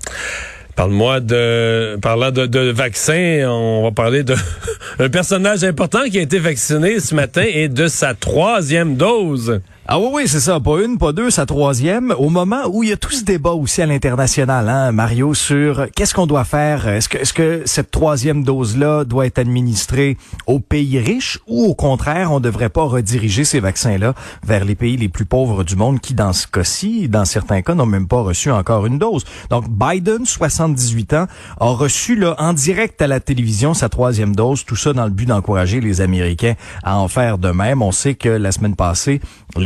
Parle-moi 0.80 1.20
de, 1.20 1.98
parlant 2.00 2.30
de, 2.30 2.46
de 2.46 2.70
vaccins, 2.70 3.46
on 3.46 3.82
va 3.82 3.90
parler 3.90 4.22
de 4.22 4.34
un 4.98 5.10
personnage 5.10 5.62
important 5.62 6.04
qui 6.10 6.18
a 6.18 6.22
été 6.22 6.38
vacciné 6.38 7.00
ce 7.00 7.14
matin 7.14 7.44
et 7.46 7.68
de 7.68 7.86
sa 7.86 8.14
troisième 8.14 8.96
dose. 8.96 9.60
Ah 9.86 9.98
oui, 9.98 10.08
oui, 10.12 10.22
c'est 10.28 10.40
ça. 10.40 10.60
Pas 10.60 10.82
une, 10.84 10.98
pas 10.98 11.12
deux, 11.12 11.30
sa 11.30 11.46
troisième. 11.46 12.14
Au 12.16 12.28
moment 12.28 12.62
où 12.70 12.84
il 12.84 12.90
y 12.90 12.92
a 12.92 12.96
tout 12.96 13.10
ce 13.10 13.24
débat 13.24 13.52
aussi 13.52 13.80
à 13.80 13.86
l'international, 13.86 14.68
hein, 14.68 14.92
Mario, 14.92 15.32
sur 15.34 15.86
qu'est-ce 15.96 16.14
qu'on 16.14 16.26
doit 16.26 16.44
faire? 16.44 16.86
Est-ce 16.86 17.08
que, 17.08 17.18
est-ce 17.18 17.32
que 17.32 17.62
cette 17.64 17.90
troisième 17.90 18.44
dose-là 18.44 19.04
doit 19.04 19.26
être 19.26 19.38
administrée 19.38 20.16
aux 20.46 20.60
pays 20.60 21.00
riches 21.00 21.40
ou 21.48 21.64
au 21.64 21.74
contraire, 21.74 22.30
on 22.30 22.40
devrait 22.40 22.68
pas 22.68 22.84
rediriger 22.84 23.44
ces 23.44 23.58
vaccins-là 23.58 24.14
vers 24.46 24.64
les 24.64 24.74
pays 24.74 24.96
les 24.96 25.08
plus 25.08 25.24
pauvres 25.24 25.64
du 25.64 25.76
monde 25.76 25.98
qui, 25.98 26.14
dans 26.14 26.34
ce 26.34 26.46
cas-ci, 26.46 27.08
dans 27.08 27.24
certains 27.24 27.62
cas, 27.62 27.74
n'ont 27.74 27.86
même 27.86 28.06
pas 28.06 28.20
reçu 28.20 28.50
encore 28.50 28.86
une 28.86 28.98
dose? 28.98 29.24
Donc, 29.48 29.64
Biden, 29.68 30.24
78 30.24 31.14
ans, 31.14 31.26
a 31.58 31.70
reçu 31.70 32.14
là, 32.16 32.36
en 32.38 32.52
direct 32.52 33.00
à 33.02 33.06
la 33.08 33.18
télévision 33.18 33.74
sa 33.74 33.88
troisième 33.88 34.36
dose. 34.36 34.64
Tout 34.64 34.76
ça 34.76 34.92
dans 34.92 35.04
le 35.04 35.10
but 35.10 35.26
d'encourager 35.26 35.80
les 35.80 36.00
Américains 36.00 36.54
à 36.84 36.98
en 36.98 37.08
faire 37.08 37.38
de 37.38 37.50
même. 37.50 37.82
On 37.82 37.92
sait 37.92 38.14
que 38.14 38.28
la 38.28 38.52
semaine 38.52 38.76
passée, 38.76 39.20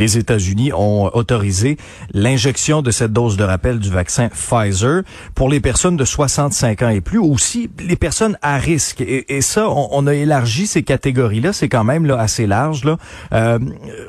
États-Unis 0.07 0.71
ont 0.73 1.09
autorisé 1.13 1.77
l'injection 2.13 2.81
de 2.81 2.91
cette 2.91 3.13
dose 3.13 3.37
de 3.37 3.43
rappel 3.43 3.79
du 3.79 3.89
vaccin 3.89 4.29
Pfizer 4.29 5.03
pour 5.33 5.49
les 5.49 5.59
personnes 5.59 5.97
de 5.97 6.05
65 6.05 6.81
ans 6.81 6.89
et 6.89 7.01
plus, 7.01 7.19
aussi 7.19 7.69
les 7.79 7.95
personnes 7.95 8.37
à 8.41 8.57
risque. 8.57 9.01
Et, 9.01 9.41
ça, 9.41 9.69
on, 9.69 10.07
a 10.07 10.13
élargi 10.13 10.67
ces 10.67 10.83
catégories-là. 10.83 11.53
C'est 11.53 11.69
quand 11.69 11.83
même 11.83 12.05
là 12.05 12.19
assez 12.19 12.47
large. 12.47 12.83
Là. 12.83 12.97
Euh, 13.33 13.59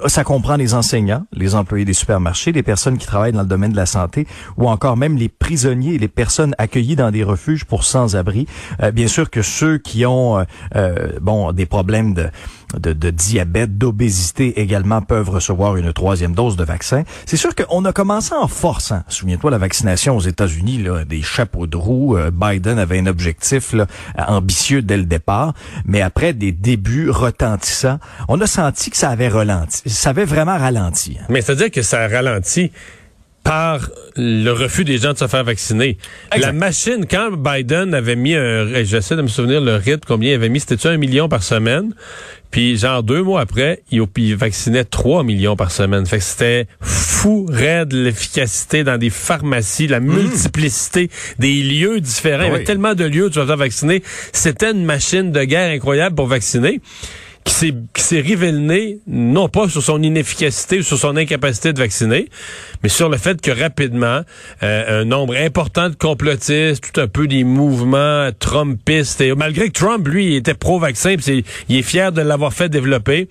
ça 0.07 0.25
comprend 0.25 0.57
les 0.57 0.75
enseignants, 0.75 1.27
les 1.33 1.55
employés 1.55 1.85
des 1.85 1.93
supermarchés, 1.93 2.53
les 2.53 2.63
personnes 2.63 2.99
qui 2.99 3.07
travaillent 3.07 3.33
dans 3.33 3.43
le 3.43 3.49
domaine 3.49 3.73
de 3.73 3.77
la 3.77 3.87
santé, 3.87 4.27
ou 4.57 4.69
encore 4.69 4.97
même 4.97 5.17
les 5.17 5.29
prisonniers 5.29 5.97
les 5.99 6.09
personnes 6.09 6.55
accueillies 6.59 6.97
dans 6.97 7.11
des 7.11 7.25
refuges 7.25 7.65
pour 7.65 7.85
sans-abri. 7.85 8.47
Euh, 8.83 8.91
bien 8.91 9.09
sûr 9.09 9.31
que 9.31 9.43
ceux 9.43 9.79
qui 9.79 10.07
ont 10.07 10.45
euh, 10.75 11.13
bon 11.21 11.53
des 11.53 11.67
problèmes 11.67 12.15
de 12.15 12.27
de, 12.79 12.93
de 12.93 13.11
diabète, 13.11 13.79
d'obésité 13.79 14.61
également 14.61 15.03
peuvent 15.03 15.31
recevoir 15.31 15.77
une 15.77 15.93
troisième 15.93 16.35
dose 16.35 16.57
de 16.57 16.65
vaccin. 16.65 17.05
C'est 17.25 17.37
sûr 17.37 17.55
qu'on 17.55 17.85
a 17.85 17.93
commencé 17.93 18.35
en 18.35 18.49
force. 18.49 18.93
Hein. 18.93 19.05
Souviens-toi, 19.09 19.51
la 19.51 19.59
vaccination 19.59 20.17
aux 20.17 20.21
États-Unis, 20.21 20.83
là, 20.83 21.05
des 21.05 21.23
chapeaux 21.23 21.67
de 21.67 21.77
roue. 21.77 22.17
Euh, 22.17 22.31
Biden 22.31 22.79
avait 22.79 22.99
un 22.99 23.07
objectif 23.07 23.73
là, 23.73 23.87
ambitieux 24.29 24.83
dès 24.83 24.97
le 24.97 25.05
départ, 25.05 25.55
mais 25.85 26.03
après 26.03 26.33
des 26.33 26.53
débuts 26.53 27.11
retentissants, 27.11 27.99
on 28.29 28.41
a 28.41 28.47
senti 28.47 28.91
que 28.91 28.97
ça 28.97 29.11
avait 29.11 29.29
ralenti. 29.29 29.83
Ça 29.87 30.11
avait 30.11 30.25
vraiment 30.25 30.57
ralenti. 30.57 31.17
Hein. 31.21 31.27
Mais 31.29 31.41
c'est-à-dire 31.41 31.71
que 31.71 31.83
ça 31.83 32.03
a 32.03 32.09
ralenti 32.09 32.71
par 33.47 33.91
le 34.17 34.51
refus 34.51 34.85
des 34.85 34.99
gens 34.99 35.13
de 35.13 35.19
se 35.19 35.29
faire 35.29 35.45
vacciner. 35.45 35.99
La 36.37 36.53
machine, 36.53 37.07
quand 37.09 37.31
Biden 37.31 37.95
avait 37.95 38.17
mis 38.17 38.35
un, 38.35 38.83
j'essaie 38.83 39.15
de 39.15 39.23
me 39.23 39.29
souvenir 39.29 39.61
le 39.61 39.77
rythme, 39.77 40.03
combien 40.07 40.31
il 40.33 40.35
avait 40.35 40.49
mis, 40.49 40.59
c'était 40.59 40.89
un 40.89 40.97
million 40.97 41.29
par 41.29 41.45
semaine? 41.45 41.95
Puis 42.51 42.77
genre 42.79 43.03
deux 43.03 43.23
mois 43.23 43.41
après, 43.41 43.83
il, 43.91 44.05
il 44.17 44.37
vaccinait 44.37 44.85
3 44.85 45.25
millions 45.25 45.57
par 45.57 45.71
semaine. 45.71 46.07
Fait 46.07 46.19
que 46.19 46.25
c'était 46.25 46.67
fou 46.81 47.47
raide 47.49 47.93
l'efficacité 47.93 48.85
dans 48.85 48.99
des 48.99 49.11
pharmacies, 49.11 49.87
la 49.87 50.01
mmh. 50.01 50.05
multiplicité 50.05 51.11
des 51.39 51.63
lieux 51.63 52.01
différents. 52.01 52.45
Il 52.45 52.53
y 52.53 52.55
avait 52.55 52.65
tellement 52.65 52.95
de 52.95 53.05
lieux 53.05 53.27
où 53.27 53.31
tu 53.31 53.41
vas 53.41 53.57
vacciner. 53.57 54.03
C'était 54.33 54.71
une 54.71 54.85
machine 54.85 55.33
de 55.33 55.45
guerre 55.45 55.73
incroyable 55.73 56.15
pour 56.15 56.27
vacciner 56.27 56.81
qui 57.47 57.55
s'est 57.55 57.75
qui 57.95 58.03
s'est 58.03 58.25
non 59.07 59.49
pas 59.49 59.69
sur 59.69 59.83
son 59.83 60.03
inefficacité 60.03 60.81
ou 60.81 60.83
sur 60.83 60.99
son 60.99 61.17
incapacité 61.17 61.73
de 61.73 61.79
vacciner, 61.79 62.29
mais 62.83 62.89
sur 62.89 63.09
le 63.09 63.17
fait 63.17 63.41
que 63.41 63.53
rapidement 63.53 64.23
euh, 64.63 65.03
un 65.03 65.05
nombre 65.05 65.37
important 65.37 65.89
de 65.89 65.95
complotistes, 65.95 66.93
tout 66.93 67.01
un 67.01 67.07
peu 67.07 67.29
des 67.29 67.45
mouvements 67.45 68.31
trumpistes 68.39 69.21
et 69.21 69.33
malgré 69.35 69.69
que 69.69 69.79
Trump 69.79 70.07
lui 70.09 70.35
était 70.35 70.55
pro-vaccin, 70.55 71.15
il 71.69 71.77
est 71.77 71.83
fier 71.83 72.11
de 72.11 72.21
l'avoir 72.21 72.53
fait 72.53 72.69
développer, 72.69 73.29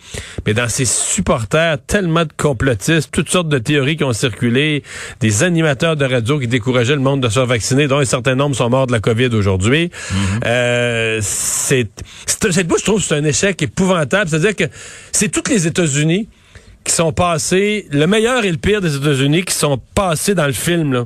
mais 0.48 0.54
dans 0.54 0.70
ses 0.70 0.86
supporters 0.86 1.78
tellement 1.86 2.24
de 2.24 2.34
complotistes, 2.38 3.10
toutes 3.12 3.30
sortes 3.30 3.50
de 3.50 3.58
théories 3.58 3.98
qui 3.98 4.06
ont 4.06 4.14
circulé, 4.14 4.84
des 5.20 5.44
animateurs 5.44 5.98
de 5.98 6.06
radio 6.06 6.40
qui 6.40 6.48
décourageaient 6.48 6.96
le 6.96 7.02
monde 7.02 7.22
de 7.22 7.30
se 7.30 7.42
vacciner, 7.42 7.88
dont 7.88 8.00
un 8.00 8.06
certain 8.06 8.36
nombre 8.36 8.56
sont 8.56 8.70
morts 8.70 8.88
de 8.88 8.94
la 8.94 9.02
Covid 9.02 9.28
aujourd'hui. 9.34 9.88
Mm-hmm. 9.88 10.40
euh, 10.46 11.20
c'est 11.22 11.90
cette 12.26 12.68
bouche, 12.68 12.80
je 12.80 12.86
trouve, 12.86 13.04
c'est 13.04 13.16
un 13.16 13.24
échec 13.26 13.62
épouvantable 13.62 14.05
c'est-à-dire 14.28 14.56
que 14.56 14.66
c'est 15.12 15.30
toutes 15.30 15.50
les 15.50 15.68
États-Unis 15.68 16.28
qui 16.84 16.94
sont 16.94 17.12
passés, 17.12 17.88
le 17.92 18.06
meilleur 18.06 18.46
et 18.46 18.52
le 18.52 18.58
pire 18.58 18.80
des 18.80 18.96
États-Unis 18.96 19.44
qui 19.44 19.56
sont 19.56 19.80
passés 19.96 20.36
dans 20.36 20.46
le 20.46 20.54
film, 20.54 20.94
là. 20.94 21.06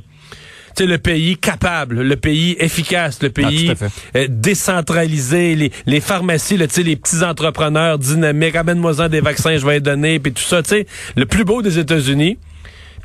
C'est 0.77 0.85
le 0.85 0.97
pays 0.97 1.35
capable, 1.35 2.03
le 2.03 2.15
pays 2.15 2.55
efficace, 2.57 3.21
le 3.21 3.31
pays 3.31 3.73
ah, 3.81 3.85
euh, 4.15 4.27
décentralisé, 4.29 5.55
les, 5.55 5.71
les 5.85 5.99
pharmacies, 5.99 6.55
le, 6.55 6.67
les 6.83 6.95
petits 6.95 7.21
entrepreneurs 7.21 7.99
dynamiques, 7.99 8.55
amène-moi 8.55 9.09
des 9.09 9.19
vaccins, 9.19 9.57
je 9.57 9.65
vais 9.65 9.73
les 9.73 9.79
donner, 9.81 10.19
puis 10.19 10.31
tout 10.31 10.41
ça, 10.41 10.63
tu 10.63 10.69
sais, 10.69 10.87
le 11.17 11.25
plus 11.25 11.43
beau 11.43 11.61
des 11.61 11.79
États-Unis, 11.79 12.37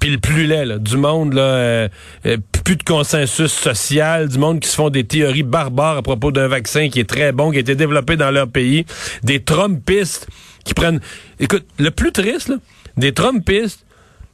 puis 0.01 0.11
le 0.11 0.19
plus 0.19 0.47
laid 0.47 0.79
du 0.79 0.97
monde 0.97 1.35
là, 1.35 1.43
euh, 1.43 1.89
euh, 2.27 2.37
plus 2.65 2.77
de 2.77 2.83
consensus 2.83 3.53
social, 3.53 4.29
du 4.29 4.39
monde 4.39 4.61
qui 4.61 4.69
se 4.69 4.75
font 4.77 4.91
des 4.91 5.05
théories 5.05 5.43
barbares 5.43 5.99
à 5.99 6.03
propos 6.03 6.31
d'un 6.31 6.49
vaccin 6.49 6.89
qui 6.89 7.01
est 7.01 7.09
très 7.09 7.33
bon, 7.33 7.51
qui 7.51 7.59
a 7.59 7.61
été 7.61 7.75
développé 7.75 8.17
dans 8.17 8.31
leur 8.31 8.49
pays, 8.49 8.85
des 9.23 9.43
Trumpistes 9.43 10.29
qui 10.65 10.75
prennent, 10.75 11.01
écoute, 11.41 11.67
le 11.79 11.91
plus 11.91 12.13
triste, 12.13 12.49
là, 12.49 12.57
des 12.97 13.13
Trumpistes 13.13 13.85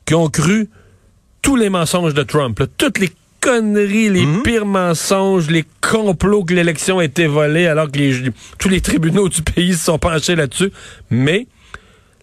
qui 0.07 0.15
ont 0.15 0.29
cru 0.29 0.69
tous 1.43 1.57
les 1.57 1.71
mensonges 1.71 2.15
de 2.15 2.23
Trump, 2.23 2.63
toutes 2.77 2.99
les 2.99 3.11
conneries, 3.41 4.11
les 4.11 4.27
mhm. 4.27 4.43
pires 4.43 4.67
mensonges, 4.67 5.51
les 5.51 5.65
complots 5.81 6.45
que 6.45 6.55
l'élection 6.55 6.99
a 6.99 7.05
été 7.05 7.27
volée 7.27 7.67
alors 7.67 7.91
que 7.91 8.31
tous 8.59 8.69
les 8.69 8.81
tribunaux 8.81 9.29
du 9.29 9.43
pays 9.43 9.75
se 9.75 9.85
sont 9.85 9.99
penchés 9.99 10.37
là-dessus, 10.37 10.71
mais 11.11 11.47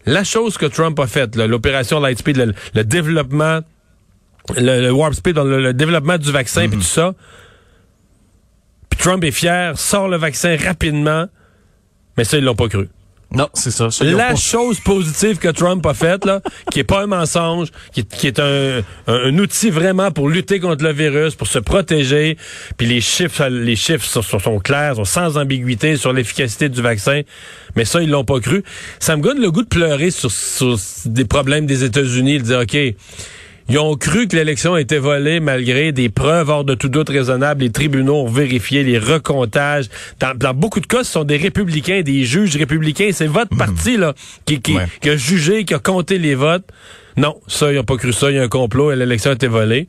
la 0.08 0.24
chose 0.24 0.56
que 0.56 0.66
Trump 0.66 0.98
a 1.00 1.06
faite, 1.06 1.36
l'opération 1.36 2.00
Lightspeed, 2.00 2.54
le, 2.74 2.84
développement, 2.84 3.60
le, 4.56 4.90
Warp 4.90 5.14
Speed, 5.14 5.36
le, 5.36 5.72
développement 5.74 6.16
du 6.16 6.32
vaccin, 6.32 6.68
puis 6.68 6.76
mhm. 6.76 6.82
tout 6.82 6.88
ça, 6.88 7.14
puis 8.88 8.98
Trump 8.98 9.22
est 9.24 9.30
fier, 9.30 9.78
sort 9.78 10.08
le 10.08 10.16
vaccin 10.16 10.56
rapidement, 10.56 11.26
mais 12.16 12.24
ça, 12.24 12.38
ils 12.38 12.44
l'ont 12.44 12.54
pas 12.54 12.68
cru. 12.68 12.88
Non, 13.30 13.48
c'est 13.52 13.70
ça. 13.70 13.88
La 14.00 14.28
pas- 14.28 14.34
chose 14.36 14.80
positive 14.80 15.36
que 15.36 15.48
Trump 15.48 15.84
a 15.84 15.92
faite, 15.92 16.24
là, 16.24 16.40
qui 16.72 16.78
est 16.80 16.84
pas 16.84 17.02
un 17.02 17.06
mensonge, 17.06 17.68
qui, 17.92 18.00
est- 18.00 18.16
qui 18.16 18.26
est 18.26 18.38
un, 18.40 18.78
un- 18.78 18.82
un 19.06 19.38
outil 19.38 19.68
vraiment 19.68 20.10
pour 20.10 20.30
lutter 20.30 20.60
contre 20.60 20.82
le 20.82 20.92
virus, 20.92 21.34
pour 21.34 21.46
se 21.46 21.58
protéger. 21.58 22.38
Puis 22.78 22.86
les 22.86 23.02
chiffres, 23.02 23.44
les 23.48 23.76
chiffres 23.76 24.06
sont, 24.06 24.22
sont- 24.22 24.38
sont 24.38 24.58
clairs, 24.60 24.96
sont 24.96 25.04
sans 25.04 25.36
ambiguïté 25.36 25.96
sur 25.96 26.14
l'efficacité 26.14 26.70
du 26.70 26.80
vaccin. 26.80 27.20
Mais 27.76 27.84
ça, 27.84 28.00
ils 28.02 28.08
l'ont 28.08 28.24
pas 28.24 28.40
cru. 28.40 28.64
Ça 28.98 29.14
me 29.16 29.22
donne 29.22 29.40
le 29.42 29.50
goût 29.50 29.62
de 29.62 29.68
pleurer 29.68 30.10
sur, 30.10 30.30
sur 30.32 30.76
des 31.04 31.26
problèmes 31.26 31.66
des 31.66 31.84
États-Unis, 31.84 32.38
de 32.38 32.42
dire, 32.44 32.60
OK, 32.60 32.76
ils 33.68 33.78
ont 33.78 33.94
cru 33.96 34.28
que 34.28 34.36
l'élection 34.36 34.74
a 34.74 34.80
été 34.80 34.98
volée 34.98 35.40
malgré 35.40 35.92
des 35.92 36.08
preuves 36.08 36.48
hors 36.48 36.64
de 36.64 36.74
tout 36.74 36.88
doute 36.88 37.08
raisonnable. 37.08 37.62
Les 37.62 37.70
tribunaux 37.70 38.22
ont 38.22 38.28
vérifié 38.30 38.82
les 38.82 38.98
recomptages. 38.98 39.86
Dans, 40.20 40.36
dans 40.36 40.54
beaucoup 40.54 40.80
de 40.80 40.86
cas, 40.86 41.04
ce 41.04 41.12
sont 41.12 41.24
des 41.24 41.36
républicains, 41.36 42.00
des 42.02 42.24
juges 42.24 42.56
républicains. 42.56 43.10
C'est 43.12 43.26
votre 43.26 43.56
parti 43.56 43.96
là 43.96 44.14
qui, 44.46 44.60
qui, 44.60 44.74
Ouais. 44.76 44.86
qui 45.00 45.10
a 45.10 45.16
jugé, 45.16 45.64
qui 45.64 45.74
a 45.74 45.78
compté 45.78 46.18
les 46.18 46.34
votes. 46.34 46.64
Non, 47.16 47.36
ça, 47.46 47.70
ils 47.72 47.76
n'ont 47.76 47.84
pas 47.84 47.96
cru 47.96 48.12
ça. 48.12 48.30
Il 48.30 48.36
y 48.36 48.38
a 48.38 48.42
un 48.42 48.48
complot 48.48 48.92
et 48.92 48.96
l'élection 48.96 49.30
a 49.30 49.34
été 49.34 49.48
volée. 49.48 49.88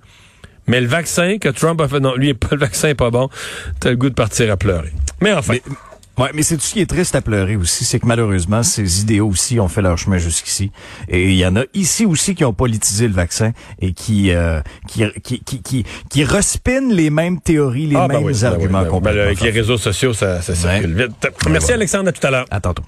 Mais 0.68 0.82
le 0.82 0.88
vaccin 0.88 1.38
que 1.40 1.50
Trump 1.50 1.80
a 1.82 1.88
fait, 1.88 2.00
non, 2.00 2.16
lui, 2.16 2.34
le 2.52 2.58
vaccin 2.58 2.90
est 2.90 2.96
pas 2.96 3.10
bon. 3.12 3.30
T'as 3.80 3.92
le 3.92 3.96
goût 3.96 4.10
de 4.10 4.14
partir 4.16 4.52
à 4.52 4.58
pleurer. 4.58 4.92
Mais 5.22 5.32
enfin, 5.34 5.54
Mais, 5.54 5.62
ouais, 6.20 6.30
mais 6.34 6.44
c'est 6.44 6.56
tout 6.56 6.64
ce 6.64 6.74
qui 6.74 6.82
est 6.82 6.90
triste 6.90 7.16
à 7.16 7.22
pleurer 7.22 7.56
aussi, 7.56 7.86
c'est 7.86 8.00
que 8.00 8.06
malheureusement, 8.06 8.64
ces 8.64 9.02
idéaux 9.02 9.28
aussi 9.28 9.60
ont 9.60 9.68
fait 9.68 9.82
leur 9.82 9.98
chemin 9.98 10.18
jusqu'ici. 10.18 10.72
Et 11.08 11.30
il 11.30 11.38
y 11.38 11.46
en 11.46 11.56
a 11.56 11.64
ici 11.74 12.06
aussi 12.06 12.36
qui 12.36 12.46
ont 12.46 12.54
politisé 12.54 13.08
le 13.08 13.14
vaccin 13.14 13.52
et 13.80 13.94
qui 13.94 14.32
euh, 14.32 14.62
qui, 14.88 15.04
qui, 15.24 15.40
qui, 15.42 15.62
qui, 15.62 15.86
qui 16.10 16.24
respinent 16.24 16.94
les 16.94 17.10
mêmes 17.10 17.40
théories, 17.40 17.88
les 17.88 17.96
ah, 17.96 18.08
ben 18.08 18.16
mêmes 18.16 18.24
ben 18.24 18.34
oui, 18.34 18.46
arguments 18.46 18.84
ben 18.84 18.90
oui. 18.92 19.00
Ben, 19.02 19.20
avec 19.20 19.42
les 19.42 19.52
réseaux 19.52 19.78
sociaux, 19.78 20.14
ça, 20.14 20.42
ça 20.42 20.56
circule 20.56 20.94
vite. 20.94 21.12
Merci 21.22 21.68
voilà. 21.68 21.74
Alexandre, 21.74 22.10
à 22.10 22.12
tout 22.12 22.28
à 22.28 22.32
l'heure. 22.32 22.46
À 22.52 22.60
tantôt. 22.60 22.84